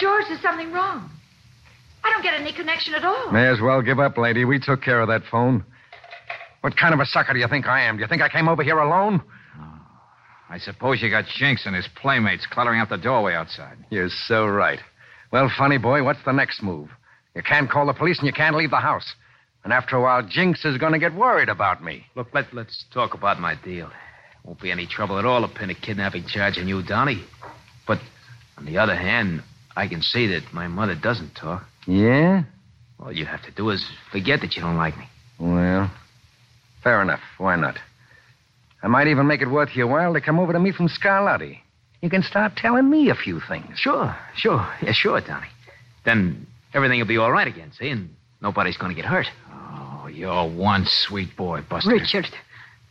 George, 0.00 0.24
there's 0.28 0.42
something 0.42 0.70
wrong. 0.70 1.10
I 2.04 2.12
don't 2.12 2.22
get 2.22 2.34
any 2.34 2.52
connection 2.52 2.94
at 2.94 3.04
all. 3.04 3.32
May 3.32 3.48
as 3.48 3.60
well 3.60 3.82
give 3.82 3.98
up, 3.98 4.16
lady. 4.16 4.44
We 4.44 4.60
took 4.60 4.80
care 4.82 5.00
of 5.00 5.08
that 5.08 5.22
phone. 5.28 5.64
What 6.60 6.76
kind 6.76 6.92
of 6.92 7.00
a 7.00 7.06
sucker 7.06 7.32
do 7.32 7.38
you 7.38 7.48
think 7.48 7.66
I 7.66 7.82
am? 7.82 7.96
Do 7.96 8.02
you 8.02 8.08
think 8.08 8.22
I 8.22 8.28
came 8.28 8.48
over 8.48 8.62
here 8.62 8.78
alone? 8.78 9.22
I 10.50 10.58
suppose 10.58 11.02
you 11.02 11.10
got 11.10 11.26
Jinx 11.26 11.66
and 11.66 11.76
his 11.76 11.88
playmates 12.00 12.46
cluttering 12.46 12.80
up 12.80 12.88
the 12.88 12.96
doorway 12.96 13.34
outside. 13.34 13.76
You're 13.90 14.08
so 14.08 14.46
right. 14.46 14.78
Well, 15.30 15.50
funny 15.56 15.76
boy, 15.76 16.02
what's 16.02 16.24
the 16.24 16.32
next 16.32 16.62
move? 16.62 16.88
You 17.34 17.42
can't 17.42 17.70
call 17.70 17.86
the 17.86 17.92
police 17.92 18.18
and 18.18 18.26
you 18.26 18.32
can't 18.32 18.56
leave 18.56 18.70
the 18.70 18.76
house. 18.76 19.14
And 19.62 19.72
after 19.72 19.96
a 19.96 20.00
while, 20.00 20.26
Jinx 20.26 20.64
is 20.64 20.78
going 20.78 20.94
to 20.94 20.98
get 20.98 21.14
worried 21.14 21.50
about 21.50 21.84
me. 21.84 22.06
Look, 22.14 22.28
let, 22.32 22.52
let's 22.54 22.86
talk 22.94 23.12
about 23.12 23.38
my 23.38 23.54
deal. 23.62 23.90
Won't 24.44 24.60
be 24.60 24.70
any 24.70 24.86
trouble 24.86 25.18
at 25.18 25.26
all 25.26 25.46
to 25.46 25.54
pin 25.54 25.68
a 25.68 25.74
kidnapping 25.74 26.24
charge 26.26 26.56
on 26.56 26.66
you, 26.66 26.82
Donnie. 26.82 27.24
But 27.86 27.98
on 28.56 28.64
the 28.64 28.78
other 28.78 28.96
hand, 28.96 29.42
I 29.76 29.86
can 29.86 30.00
see 30.00 30.26
that 30.28 30.54
my 30.54 30.66
mother 30.68 30.94
doesn't 31.00 31.34
talk. 31.34 31.64
Yeah? 31.86 32.44
All 32.98 33.12
you 33.12 33.26
have 33.26 33.42
to 33.42 33.50
do 33.50 33.68
is 33.70 33.86
forget 34.10 34.40
that 34.40 34.56
you 34.56 34.62
don't 34.62 34.76
like 34.76 34.96
me. 34.96 35.04
Well, 35.38 35.90
fair 36.82 37.02
enough. 37.02 37.20
Why 37.38 37.56
not? 37.56 37.78
I 38.82 38.88
might 38.88 39.08
even 39.08 39.26
make 39.26 39.42
it 39.42 39.48
worth 39.48 39.74
your 39.74 39.88
while 39.88 40.12
to 40.14 40.20
come 40.20 40.38
over 40.38 40.52
to 40.52 40.60
me 40.60 40.72
from 40.72 40.88
Scarlatti. 40.88 41.58
You 42.00 42.10
can 42.10 42.22
start 42.22 42.56
telling 42.56 42.88
me 42.88 43.10
a 43.10 43.14
few 43.14 43.40
things. 43.40 43.78
Sure, 43.78 44.16
sure. 44.36 44.66
Yeah, 44.82 44.92
sure, 44.92 45.20
Donnie. 45.20 45.48
Then 46.04 46.46
everything 46.74 47.00
will 47.00 47.06
be 47.06 47.16
all 47.16 47.32
right 47.32 47.48
again, 47.48 47.72
see? 47.76 47.88
And 47.88 48.10
nobody's 48.40 48.76
going 48.76 48.94
to 48.94 48.96
get 48.96 49.04
hurt. 49.04 49.26
Oh, 49.50 50.08
you're 50.12 50.48
one 50.48 50.84
sweet 50.86 51.36
boy, 51.36 51.62
Buster. 51.68 51.90
Richard, 51.90 52.28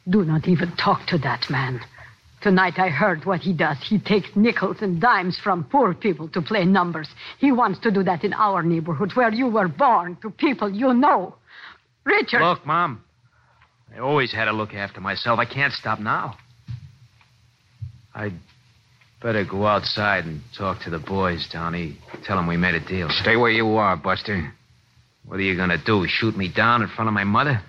do 0.10 0.26
not 0.26 0.47
even 0.47 0.76
talk 0.76 1.08
to 1.08 1.17
that 1.19 1.50
man. 1.50 1.80
Tonight 2.41 2.78
I 2.78 2.89
heard 2.89 3.26
what 3.26 3.41
he 3.41 3.54
does. 3.54 3.78
He 3.82 3.97
takes 3.97 4.30
nickels 4.36 4.78
and 4.82 5.02
dimes 5.02 5.39
from 5.39 5.63
poor 5.63 5.93
people 5.93 6.28
to 6.30 6.41
play 6.41 6.65
numbers. 6.65 7.10
He 7.39 7.52
wants 7.52 7.80
to 7.80 7.91
do 7.91 8.04
that 8.04 8.23
in 8.23 8.34
our 8.34 8.62
neighborhood 8.62 9.13
where 9.13 9.34
you 9.34 9.47
were 9.47 9.67
born 9.67 10.17
to 10.21 10.30
people 10.30 10.69
you 10.69 10.93
know. 10.93 11.36
Richard. 12.04 12.41
Look, 12.41 12.65
Mom. 12.65 13.04
I 13.95 14.00
always 14.00 14.32
had 14.32 14.45
to 14.45 14.52
look 14.52 14.73
after 14.73 15.02
myself. 15.02 15.39
I 15.39 15.45
can't 15.45 15.73
stop 15.73 16.00
now. 16.00 16.38
I'd 18.13 18.34
better 19.21 19.45
go 19.45 19.65
outside 19.65 20.26
and 20.26 20.41
talk 20.58 20.82
to 20.84 20.89
the 20.89 21.00
boys, 21.00 21.47
Donnie. 21.52 21.97
Tell 22.23 22.38
them 22.38 22.47
we 22.47 22.58
made 22.58 22.76
a 22.76 22.86
deal. 22.86 23.08
Stay 23.10 23.36
where 23.36 23.52
you 23.52 23.67
are, 23.76 23.95
Buster. 23.95 24.54
What 25.26 25.39
are 25.39 25.43
you 25.43 25.56
going 25.56 25.69
to 25.69 25.84
do? 25.84 26.06
Shoot 26.08 26.38
me 26.38 26.52
down 26.54 26.82
in 26.82 26.88
front 26.89 27.08
of 27.08 27.13
my 27.13 27.23
mother? 27.23 27.62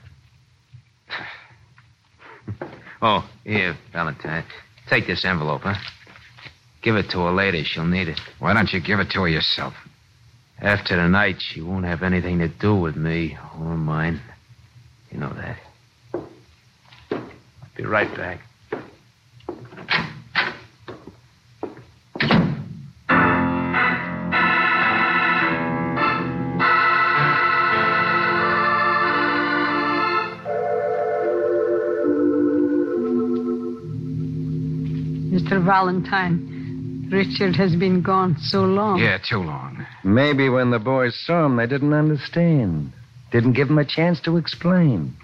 oh, 3.03 3.29
here, 3.45 3.77
Valentine. 3.93 4.45
Take 4.89 5.07
this 5.07 5.25
envelope, 5.25 5.63
huh? 5.63 5.75
Give 6.83 6.97
it 6.97 7.11
to 7.11 7.19
her 7.19 7.33
later. 7.33 7.63
She'll 7.65 7.85
need 7.85 8.09
it. 8.09 8.21
Why 8.39 8.55
don't 8.55 8.73
you 8.73 8.81
give 8.81 9.01
it 9.01 9.11
to 9.11 9.21
her 9.23 9.29
yourself? 9.29 9.75
After 10.61 10.97
tonight, 10.97 11.37
she 11.39 11.61
won't 11.61 11.85
have 11.85 12.03
anything 12.03 12.39
to 12.39 12.49
do 12.49 12.75
with 12.75 12.97
me 12.97 13.37
or 13.59 13.77
mine. 13.77 14.21
You 15.11 15.19
know 15.19 15.33
that. 15.35 15.59
I'll 17.79 17.85
be 17.85 17.89
right 17.89 18.17
back. 18.17 18.41
Mr. 35.31 35.65
Valentine, 35.65 37.09
Richard 37.13 37.55
has 37.57 37.77
been 37.77 38.03
gone 38.03 38.37
so 38.41 38.63
long. 38.63 38.99
Yeah, 38.99 39.19
too 39.19 39.39
long. 39.39 39.87
Maybe 40.03 40.49
when 40.49 40.71
the 40.71 40.81
boys 40.81 41.17
saw 41.25 41.47
him, 41.47 41.57
they 41.57 41.67
didn't 41.67 41.93
understand. 41.93 42.93
Didn't 43.31 43.53
give 43.53 43.69
him 43.69 43.79
a 43.79 43.85
chance 43.85 44.21
to 44.23 44.37
explain. 44.37 45.15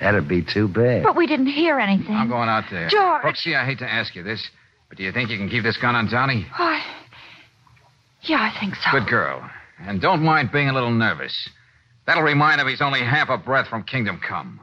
That'd 0.00 0.28
be 0.28 0.42
too 0.42 0.68
bad. 0.68 1.02
But 1.04 1.16
we 1.16 1.26
didn't 1.26 1.46
hear 1.46 1.78
anything. 1.78 2.14
I'm 2.14 2.28
going 2.28 2.48
out 2.48 2.64
there. 2.70 2.88
George. 2.88 3.22
Brooksy, 3.22 3.56
I 3.56 3.64
hate 3.64 3.78
to 3.78 3.90
ask 3.90 4.14
you 4.14 4.22
this, 4.22 4.46
but 4.88 4.98
do 4.98 5.04
you 5.04 5.12
think 5.12 5.30
you 5.30 5.38
can 5.38 5.48
keep 5.48 5.62
this 5.62 5.78
gun 5.78 5.94
on 5.94 6.10
Donnie? 6.10 6.46
Why? 6.56 6.82
Yeah, 8.22 8.36
I 8.40 8.58
think 8.60 8.74
so. 8.74 8.90
Good 8.90 9.08
girl. 9.08 9.48
And 9.80 10.00
don't 10.00 10.22
mind 10.22 10.50
being 10.52 10.68
a 10.68 10.72
little 10.72 10.90
nervous. 10.90 11.48
That'll 12.06 12.22
remind 12.22 12.60
him 12.60 12.68
he's 12.68 12.80
only 12.80 13.00
half 13.00 13.28
a 13.30 13.38
breath 13.38 13.68
from 13.68 13.82
kingdom 13.84 14.20
come. 14.26 14.60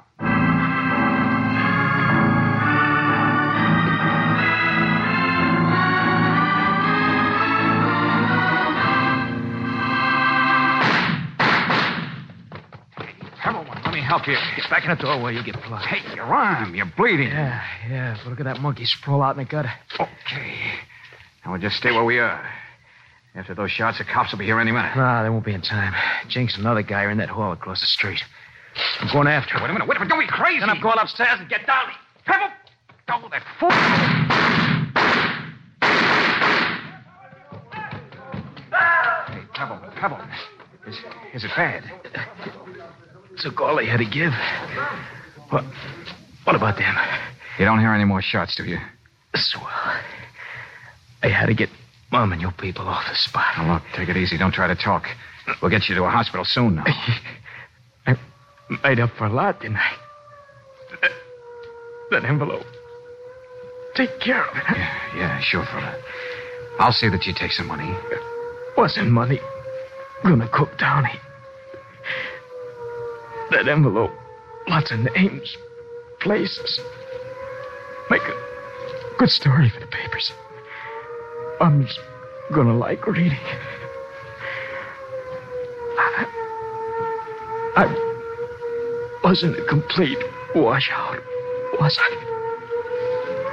Pebbleman, 14.23 14.35
let 14.35 14.35
me 14.35 14.35
help 14.35 14.57
you. 14.57 14.61
Get 14.63 14.69
back 14.69 14.83
in 14.83 14.89
the 14.89 14.95
doorway, 15.01 15.33
you'll 15.33 15.43
get 15.43 15.55
blood. 15.67 15.85
Hey, 15.85 16.15
your 16.15 16.25
arm. 16.25 16.75
You're 16.75 16.91
bleeding. 16.97 17.29
Yeah, 17.29 17.61
yeah. 17.89 18.17
But 18.23 18.29
look 18.29 18.39
at 18.39 18.45
that 18.45 18.59
monkey 18.59 18.85
sprawl 18.85 19.21
out 19.21 19.37
in 19.37 19.43
the 19.43 19.49
gutter. 19.49 19.71
Okay. 19.99 20.55
Now 21.45 21.51
we'll 21.51 21.61
just 21.61 21.75
stay 21.77 21.91
where 21.91 22.03
we 22.03 22.19
are. 22.19 22.43
After 23.35 23.55
those 23.55 23.71
shots, 23.71 23.97
the 23.97 24.03
cops 24.05 24.31
will 24.31 24.39
be 24.39 24.45
here 24.45 24.59
any 24.59 24.71
minute. 24.71 24.95
Nah, 24.95 25.23
they 25.23 25.29
won't 25.29 25.43
be 25.45 25.53
in 25.53 25.61
time. 25.61 25.93
Jinx 26.29 26.55
and 26.55 26.63
another 26.65 26.83
guy 26.83 27.03
are 27.03 27.09
in 27.09 27.17
that 27.17 27.29
hall 27.29 27.51
across 27.51 27.81
the 27.81 27.87
street. 27.87 28.19
I'm 28.99 29.09
going 29.11 29.27
after 29.27 29.55
Wait 29.55 29.63
a 29.63 29.67
him. 29.67 29.73
minute. 29.73 29.87
Wait 29.87 29.97
a 29.97 29.99
minute. 29.99 30.09
Don't 30.09 30.19
be 30.19 30.27
crazy. 30.27 30.59
Then 30.59 30.69
I'm 30.69 30.81
going 30.81 30.97
upstairs 30.99 31.39
and 31.39 31.49
get 31.49 31.65
down. 31.65 31.85
Pebble! 32.25 32.49
Oh, 33.09 33.27
that 33.31 33.43
fool. 33.59 33.69
Hey, 38.71 39.41
Pebble, 39.53 39.79
Pebble. 39.95 40.19
Is, 40.87 40.97
is 41.33 41.43
it 41.43 41.51
bad? 41.55 41.83
Took 43.39 43.61
all 43.61 43.75
they 43.75 43.85
had 43.85 43.97
to 43.97 44.05
give. 44.05 44.31
What? 45.49 45.63
What 46.43 46.55
about 46.55 46.77
them? 46.77 46.95
You 47.59 47.65
don't 47.65 47.79
hear 47.79 47.93
any 47.93 48.05
more 48.05 48.21
shots, 48.21 48.55
do 48.55 48.63
you? 48.63 48.77
Swell. 49.35 49.67
I 51.23 51.27
had 51.29 51.47
to 51.47 51.53
get 51.53 51.69
Mom 52.11 52.31
and 52.31 52.41
you 52.41 52.51
people 52.59 52.87
off 52.87 53.05
the 53.09 53.15
spot. 53.15 53.57
Now, 53.57 53.73
look, 53.73 53.83
take 53.95 54.09
it 54.09 54.17
easy. 54.17 54.37
Don't 54.37 54.53
try 54.53 54.67
to 54.67 54.75
talk. 54.75 55.05
We'll 55.61 55.71
get 55.71 55.89
you 55.89 55.95
to 55.95 56.03
a 56.03 56.09
hospital 56.09 56.45
soon 56.45 56.75
now. 56.75 56.83
I 58.07 58.15
made 58.83 58.99
up 58.99 59.09
for 59.17 59.25
a 59.25 59.33
lot, 59.33 59.61
didn't 59.61 59.77
I? 59.77 59.91
That, 61.01 61.11
that 62.11 62.25
envelope. 62.25 62.65
Take 63.95 64.19
care 64.19 64.45
of 64.45 64.55
it. 64.55 64.63
Yeah, 64.69 65.15
yeah, 65.15 65.39
sure, 65.41 65.65
fella. 65.65 65.99
I'll 66.79 66.91
see 66.91 67.09
that 67.09 67.25
you 67.25 67.33
take 67.35 67.51
some 67.51 67.67
money. 67.67 67.95
Wasn't 68.77 69.09
money. 69.09 69.39
gonna 70.23 70.49
cook 70.51 70.77
Downey. 70.77 71.19
That 73.53 73.67
envelope, 73.67 74.09
lots 74.67 74.89
of 74.89 74.99
names, 75.15 75.55
places. 76.21 76.81
Make 78.09 78.23
a 78.23 78.35
good 79.19 79.29
story 79.29 79.69
for 79.69 79.79
the 79.79 79.85
papers. 79.85 80.33
Mom's 81.59 81.99
gonna 82.51 82.75
like 82.75 83.05
reading. 83.05 83.37
I, 85.99 86.25
I 87.75 89.19
wasn't 89.23 89.59
a 89.59 89.65
complete 89.65 90.17
washout, 90.55 91.21
was 91.79 91.95
I? 92.01 92.09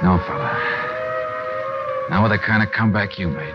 No, 0.01 0.17
fella. 0.25 2.07
Not 2.09 2.23
with 2.23 2.31
the 2.31 2.39
kind 2.43 2.63
of 2.63 2.71
comeback 2.71 3.19
you 3.19 3.27
made. 3.27 3.53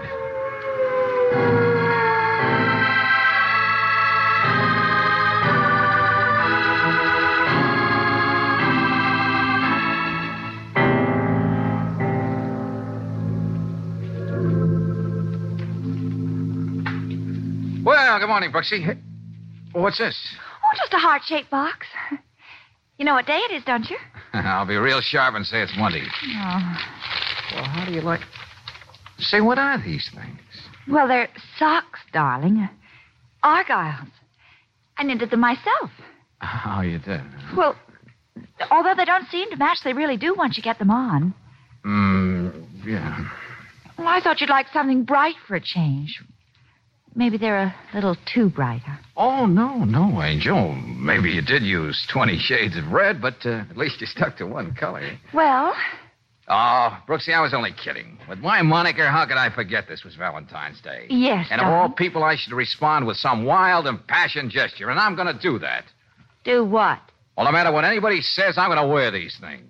Well, 18.16 18.22
good 18.22 18.30
morning, 18.30 18.50
Brooksy. 18.50 18.98
What's 19.72 19.98
this? 19.98 20.16
Oh, 20.64 20.74
just 20.78 20.94
a 20.94 20.96
heart 20.96 21.20
shaped 21.26 21.50
box. 21.50 21.86
You 22.96 23.04
know 23.04 23.12
what 23.12 23.26
day 23.26 23.36
it 23.36 23.52
is, 23.52 23.62
don't 23.64 23.84
you? 23.90 23.98
I'll 24.32 24.66
be 24.66 24.76
real 24.76 25.02
sharp 25.02 25.34
and 25.34 25.44
say 25.44 25.60
it's 25.60 25.74
Monday. 25.76 26.00
Oh. 26.02 26.78
Well, 27.52 27.64
how 27.64 27.84
do 27.84 27.92
you 27.92 28.00
like. 28.00 28.22
Say, 29.18 29.42
what 29.42 29.58
are 29.58 29.76
these 29.84 30.10
things? 30.14 30.40
Well, 30.88 31.06
they're 31.06 31.28
socks, 31.58 32.00
darling. 32.14 32.66
Argyles. 33.44 34.08
I 34.96 35.02
knitted 35.02 35.30
them 35.30 35.40
myself. 35.40 35.90
Oh, 36.40 36.80
you 36.80 36.98
did? 36.98 37.20
Well, 37.54 37.76
although 38.70 38.94
they 38.96 39.04
don't 39.04 39.28
seem 39.28 39.50
to 39.50 39.58
match, 39.58 39.80
they 39.84 39.92
really 39.92 40.16
do 40.16 40.34
once 40.34 40.56
you 40.56 40.62
get 40.62 40.78
them 40.78 40.90
on. 40.90 41.34
Mm, 41.84 42.66
yeah. 42.82 43.28
Well, 43.98 44.08
I 44.08 44.22
thought 44.22 44.40
you'd 44.40 44.48
like 44.48 44.68
something 44.72 45.04
bright 45.04 45.34
for 45.46 45.54
a 45.54 45.60
change. 45.60 46.22
Maybe 47.16 47.38
they're 47.38 47.62
a 47.64 47.74
little 47.94 48.14
too 48.32 48.50
bright, 48.50 48.82
huh? 48.86 48.96
Oh, 49.16 49.46
no, 49.46 49.84
no, 49.84 50.22
Angel. 50.22 50.74
Maybe 50.74 51.30
you 51.30 51.40
did 51.42 51.62
use 51.62 52.06
20 52.12 52.38
shades 52.38 52.76
of 52.76 52.92
red, 52.92 53.20
but 53.22 53.34
uh, 53.46 53.64
at 53.70 53.76
least 53.76 54.00
you 54.02 54.06
stuck 54.06 54.36
to 54.36 54.46
one 54.46 54.74
color. 54.74 55.18
Well, 55.32 55.74
Oh, 56.48 56.96
Brooksy, 57.08 57.34
I 57.34 57.40
was 57.40 57.52
only 57.52 57.72
kidding. 57.72 58.18
With 58.28 58.38
my 58.38 58.62
moniker, 58.62 59.04
how 59.08 59.26
could 59.26 59.36
I 59.36 59.50
forget 59.52 59.88
this 59.88 60.04
was 60.04 60.14
Valentine's 60.14 60.80
Day? 60.80 61.06
yes, 61.08 61.48
And 61.50 61.60
of 61.60 61.66
all 61.66 61.88
people, 61.88 62.22
I 62.22 62.36
should 62.36 62.52
respond 62.52 63.04
with 63.04 63.16
some 63.16 63.44
wild, 63.44 63.88
impassioned 63.88 64.52
gesture, 64.52 64.90
and 64.90 65.00
I'm 65.00 65.16
going 65.16 65.26
to 65.26 65.40
do 65.42 65.58
that. 65.58 65.84
Do 66.44 66.64
what? 66.64 67.00
Well, 67.36 67.46
no 67.46 67.52
matter 67.52 67.72
what 67.72 67.84
anybody 67.84 68.20
says, 68.20 68.58
I'm 68.58 68.68
going 68.68 68.80
to 68.80 68.86
wear 68.86 69.10
these 69.10 69.36
things. 69.40 69.66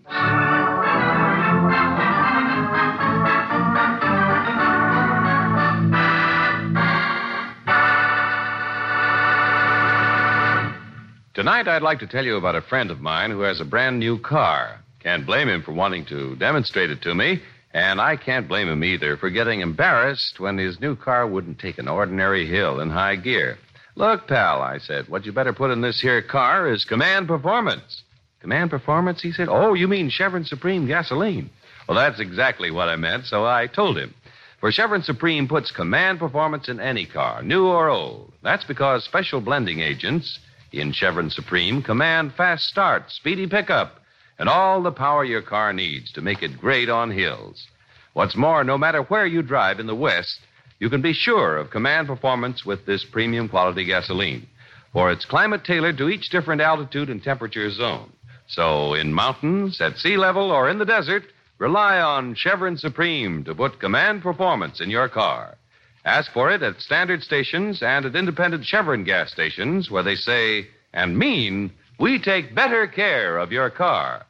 Tonight, 11.37 11.68
I'd 11.68 11.83
like 11.83 11.99
to 11.99 12.07
tell 12.07 12.25
you 12.25 12.38
about 12.38 12.55
a 12.55 12.62
friend 12.62 12.90
of 12.90 13.03
mine 13.03 13.31
who 13.31 13.40
has 13.40 13.61
a 13.61 13.64
brand 13.66 13.99
new 13.99 14.18
car. 14.18 14.81
Can't 15.01 15.27
blame 15.27 15.51
him 15.51 15.62
for 15.62 15.72
wanting 15.72 16.07
to 16.07 16.35
demonstrate 16.37 16.88
it 16.88 17.03
to 17.03 17.14
me, 17.14 17.42
and 17.75 18.01
I 18.01 18.16
can't 18.16 18.49
blame 18.49 18.70
him 18.70 18.83
either 18.83 19.18
for 19.18 19.29
getting 19.29 19.61
embarrassed 19.61 20.40
when 20.40 20.57
his 20.57 20.81
new 20.81 20.96
car 20.96 21.27
wouldn't 21.27 21.59
take 21.59 21.77
an 21.77 21.88
ordinary 21.88 22.46
hill 22.46 22.81
in 22.81 22.88
high 22.88 23.16
gear. 23.16 23.59
Look, 23.96 24.29
pal, 24.29 24.62
I 24.62 24.79
said, 24.79 25.11
what 25.11 25.27
you 25.27 25.33
better 25.33 25.53
put 25.53 25.70
in 25.70 25.83
this 25.83 26.01
here 26.01 26.22
car 26.22 26.72
is 26.72 26.87
command 26.87 27.29
performance. 27.29 28.03
Command 28.40 28.70
performance, 28.70 29.20
he 29.20 29.31
said. 29.31 29.49
Oh, 29.51 29.75
you 29.75 29.88
mean 29.88 30.09
Chevron 30.09 30.46
Supreme 30.46 30.87
gasoline. 30.87 31.51
Well, 31.87 31.99
that's 31.99 32.18
exactly 32.18 32.70
what 32.70 32.88
I 32.88 32.96
meant, 32.96 33.27
so 33.27 33.44
I 33.44 33.66
told 33.66 33.99
him. 33.99 34.14
For 34.61 34.72
Chevron 34.72 35.03
Supreme 35.03 35.49
puts 35.49 35.70
command 35.70 36.18
performance 36.18 36.70
in 36.70 36.81
any 36.81 37.05
car, 37.05 37.42
new 37.42 37.66
or 37.66 37.90
old. 37.90 38.33
That's 38.42 38.64
because 38.64 39.05
special 39.05 39.42
blending 39.42 39.81
agents 39.81 40.38
in 40.73 40.93
Chevron 40.93 41.31
Supreme 41.31 41.83
command 41.83 42.35
fast 42.35 42.65
start, 42.69 43.11
speedy 43.11 43.47
pickup, 43.47 44.01
and 44.39 44.49
all 44.49 44.83
the 44.83 44.93
power 44.93 45.25
your 45.25 45.43
car 45.43 45.73
needs 45.73 46.13
to 46.13 46.21
make 46.21 46.43
it 46.43 46.59
great 46.59 46.89
on 46.89 47.11
hills. 47.11 47.67
What's 48.13 48.37
more, 48.37 48.65
no 48.65 48.79
matter 48.79 49.03
where 49.03 49.27
you 49.27 49.43
drive 49.43 49.81
in 49.81 49.87
the 49.87 49.95
West, 49.95 50.41
you 50.79 50.91
can 50.91 51.03
be 51.03 51.13
sure 51.13 51.57
of 51.57 51.71
command 51.71 52.07
performance 52.07 52.65
with 52.65 52.85
this 52.87 53.05
premium 53.05 53.49
quality 53.49 53.85
gasoline. 53.85 54.47
For 54.93 55.11
it's 55.11 55.25
climate 55.25 55.65
tailored 55.65 55.99
to 55.99 56.09
each 56.09 56.31
different 56.31 56.61
altitude 56.61 57.11
and 57.11 57.23
temperature 57.23 57.71
zone. 57.71 58.13
So, 58.49 58.95
in 58.95 59.13
mountains, 59.13 59.81
at 59.81 59.99
sea 59.99 60.17
level, 60.17 60.51
or 60.51 60.71
in 60.71 60.79
the 60.79 60.85
desert, 60.85 61.25
rely 61.59 62.01
on 62.01 62.35
Chevron 62.35 62.77
Supreme 62.77 63.45
to 63.45 63.55
put 63.55 63.81
command 63.81 64.23
performance 64.23 64.81
in 64.81 64.91
your 64.91 65.09
car. 65.09 65.57
Ask 66.07 66.31
for 66.33 66.53
it 66.53 66.62
at 66.62 66.81
standard 66.81 67.25
stations 67.25 67.83
and 67.83 68.07
at 68.07 68.14
independent 68.14 68.64
Chevron 68.64 69.03
gas 69.03 69.33
stations 69.33 69.90
where 69.90 70.05
they 70.05 70.14
say 70.14 70.69
and 70.92 71.19
mean 71.19 71.73
we 71.99 72.21
take 72.21 72.55
better 72.55 72.87
care 72.87 73.38
of 73.38 73.51
your 73.51 73.71
car. 73.71 74.25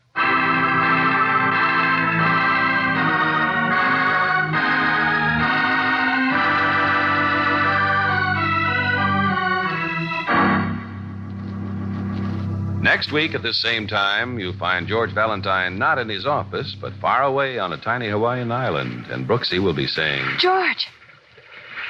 Next 12.81 13.13
week 13.13 13.35
at 13.35 13.43
this 13.43 13.61
same 13.61 13.87
time, 13.87 14.39
you'll 14.39 14.57
find 14.57 14.89
George 14.89 15.13
Valentine 15.13 15.79
not 15.79 15.99
in 15.99 16.09
his 16.09 16.25
office, 16.25 16.75
but 16.81 16.95
far 17.03 17.25
away 17.25 17.59
on 17.59 17.75
a 17.75 17.77
tiny 17.77 18.09
Hawaiian 18.09 18.51
island, 18.51 19.07
and 19.11 19.29
Brooksy 19.29 19.63
will 19.63 19.75
be 19.75 19.87
saying, 19.87 20.25
George. 20.39 20.89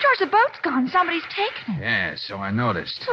George, 0.02 0.18
the 0.20 0.26
boat's 0.26 0.58
gone. 0.62 0.88
Somebody's 0.88 1.24
taken 1.24 1.76
it. 1.76 1.80
Yeah, 1.80 2.14
so 2.16 2.36
I 2.36 2.50
noticed. 2.50 3.08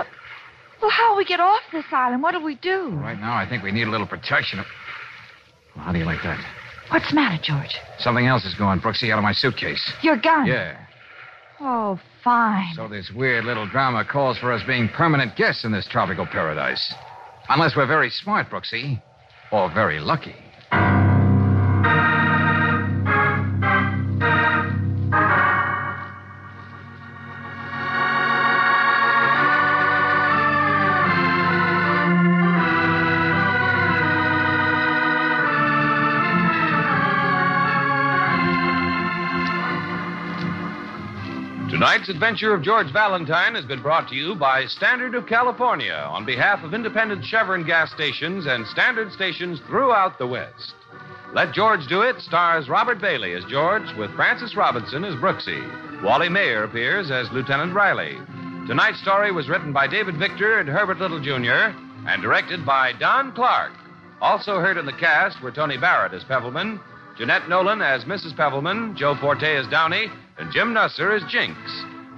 Well, 0.81 0.91
how'll 0.91 1.15
we 1.15 1.25
get 1.25 1.39
off 1.39 1.61
this 1.71 1.85
island? 1.91 2.21
What'll 2.21 2.43
we 2.43 2.55
do? 2.55 2.89
Right 2.89 3.19
now, 3.19 3.33
I 3.35 3.47
think 3.47 3.63
we 3.63 3.71
need 3.71 3.87
a 3.87 3.91
little 3.91 4.07
protection. 4.07 4.59
Well, 5.75 5.85
how 5.85 5.91
do 5.93 5.99
you 5.99 6.05
like 6.05 6.21
that? 6.23 6.43
What's 6.89 7.09
the 7.09 7.15
matter, 7.15 7.41
George? 7.41 7.75
Something 7.99 8.27
else 8.27 8.43
is 8.45 8.53
going, 8.55 8.81
Brooksy, 8.81 9.11
out 9.11 9.17
of 9.17 9.23
my 9.23 9.31
suitcase. 9.31 9.93
Your 10.01 10.17
gun. 10.17 10.45
Yeah. 10.45 10.77
Oh, 11.59 11.99
fine. 12.23 12.73
So 12.75 12.89
this 12.89 13.09
weird 13.15 13.45
little 13.45 13.67
drama 13.67 14.03
calls 14.03 14.37
for 14.37 14.51
us 14.51 14.61
being 14.67 14.89
permanent 14.89 15.35
guests 15.37 15.63
in 15.63 15.71
this 15.71 15.87
tropical 15.87 16.25
paradise. 16.25 16.93
Unless 17.47 17.75
we're 17.77 17.87
very 17.87 18.09
smart, 18.09 18.49
Brooksy. 18.49 19.01
Or 19.51 19.73
very 19.73 19.99
lucky. 19.99 20.35
Tonight's 42.03 42.15
adventure 42.15 42.53
of 42.53 42.61
George 42.61 42.91
Valentine 42.91 43.55
has 43.55 43.63
been 43.63 43.81
brought 43.81 44.09
to 44.09 44.15
you 44.15 44.35
by 44.35 44.65
Standard 44.65 45.15
of 45.15 45.25
California 45.25 46.05
on 46.11 46.25
behalf 46.25 46.61
of 46.61 46.73
independent 46.73 47.23
Chevron 47.23 47.65
gas 47.65 47.93
stations 47.93 48.45
and 48.45 48.67
standard 48.67 49.09
stations 49.13 49.61
throughout 49.67 50.17
the 50.17 50.27
West. 50.27 50.73
Let 51.33 51.53
George 51.53 51.87
Do 51.87 52.01
It 52.01 52.19
stars 52.19 52.67
Robert 52.67 52.99
Bailey 52.99 53.31
as 53.35 53.45
George 53.45 53.89
with 53.97 54.13
Frances 54.17 54.53
Robinson 54.53 55.05
as 55.05 55.15
Brooksy. 55.15 55.63
Wally 56.03 56.27
Maher 56.27 56.65
appears 56.65 57.09
as 57.09 57.31
Lieutenant 57.31 57.73
Riley. 57.73 58.17
Tonight's 58.67 58.99
story 58.99 59.31
was 59.31 59.47
written 59.47 59.71
by 59.71 59.87
David 59.87 60.17
Victor 60.17 60.59
and 60.59 60.67
Herbert 60.67 60.99
Little 60.99 61.21
Jr. 61.21 61.73
and 62.05 62.21
directed 62.21 62.65
by 62.65 62.91
Don 62.99 63.31
Clark. 63.31 63.71
Also 64.19 64.59
heard 64.59 64.77
in 64.77 64.85
the 64.85 64.91
cast 64.91 65.41
were 65.41 65.51
Tony 65.51 65.77
Barrett 65.77 66.13
as 66.13 66.25
Pebbleman, 66.25 66.81
Jeanette 67.17 67.47
Nolan 67.47 67.81
as 67.81 68.03
Mrs. 68.03 68.35
Pebbleman, 68.35 68.93
Joe 68.97 69.15
Forte 69.15 69.55
as 69.55 69.67
Downey, 69.67 70.07
and 70.37 70.51
Jim 70.51 70.73
Nusser 70.73 71.15
as 71.15 71.31
Jinx. 71.31 71.57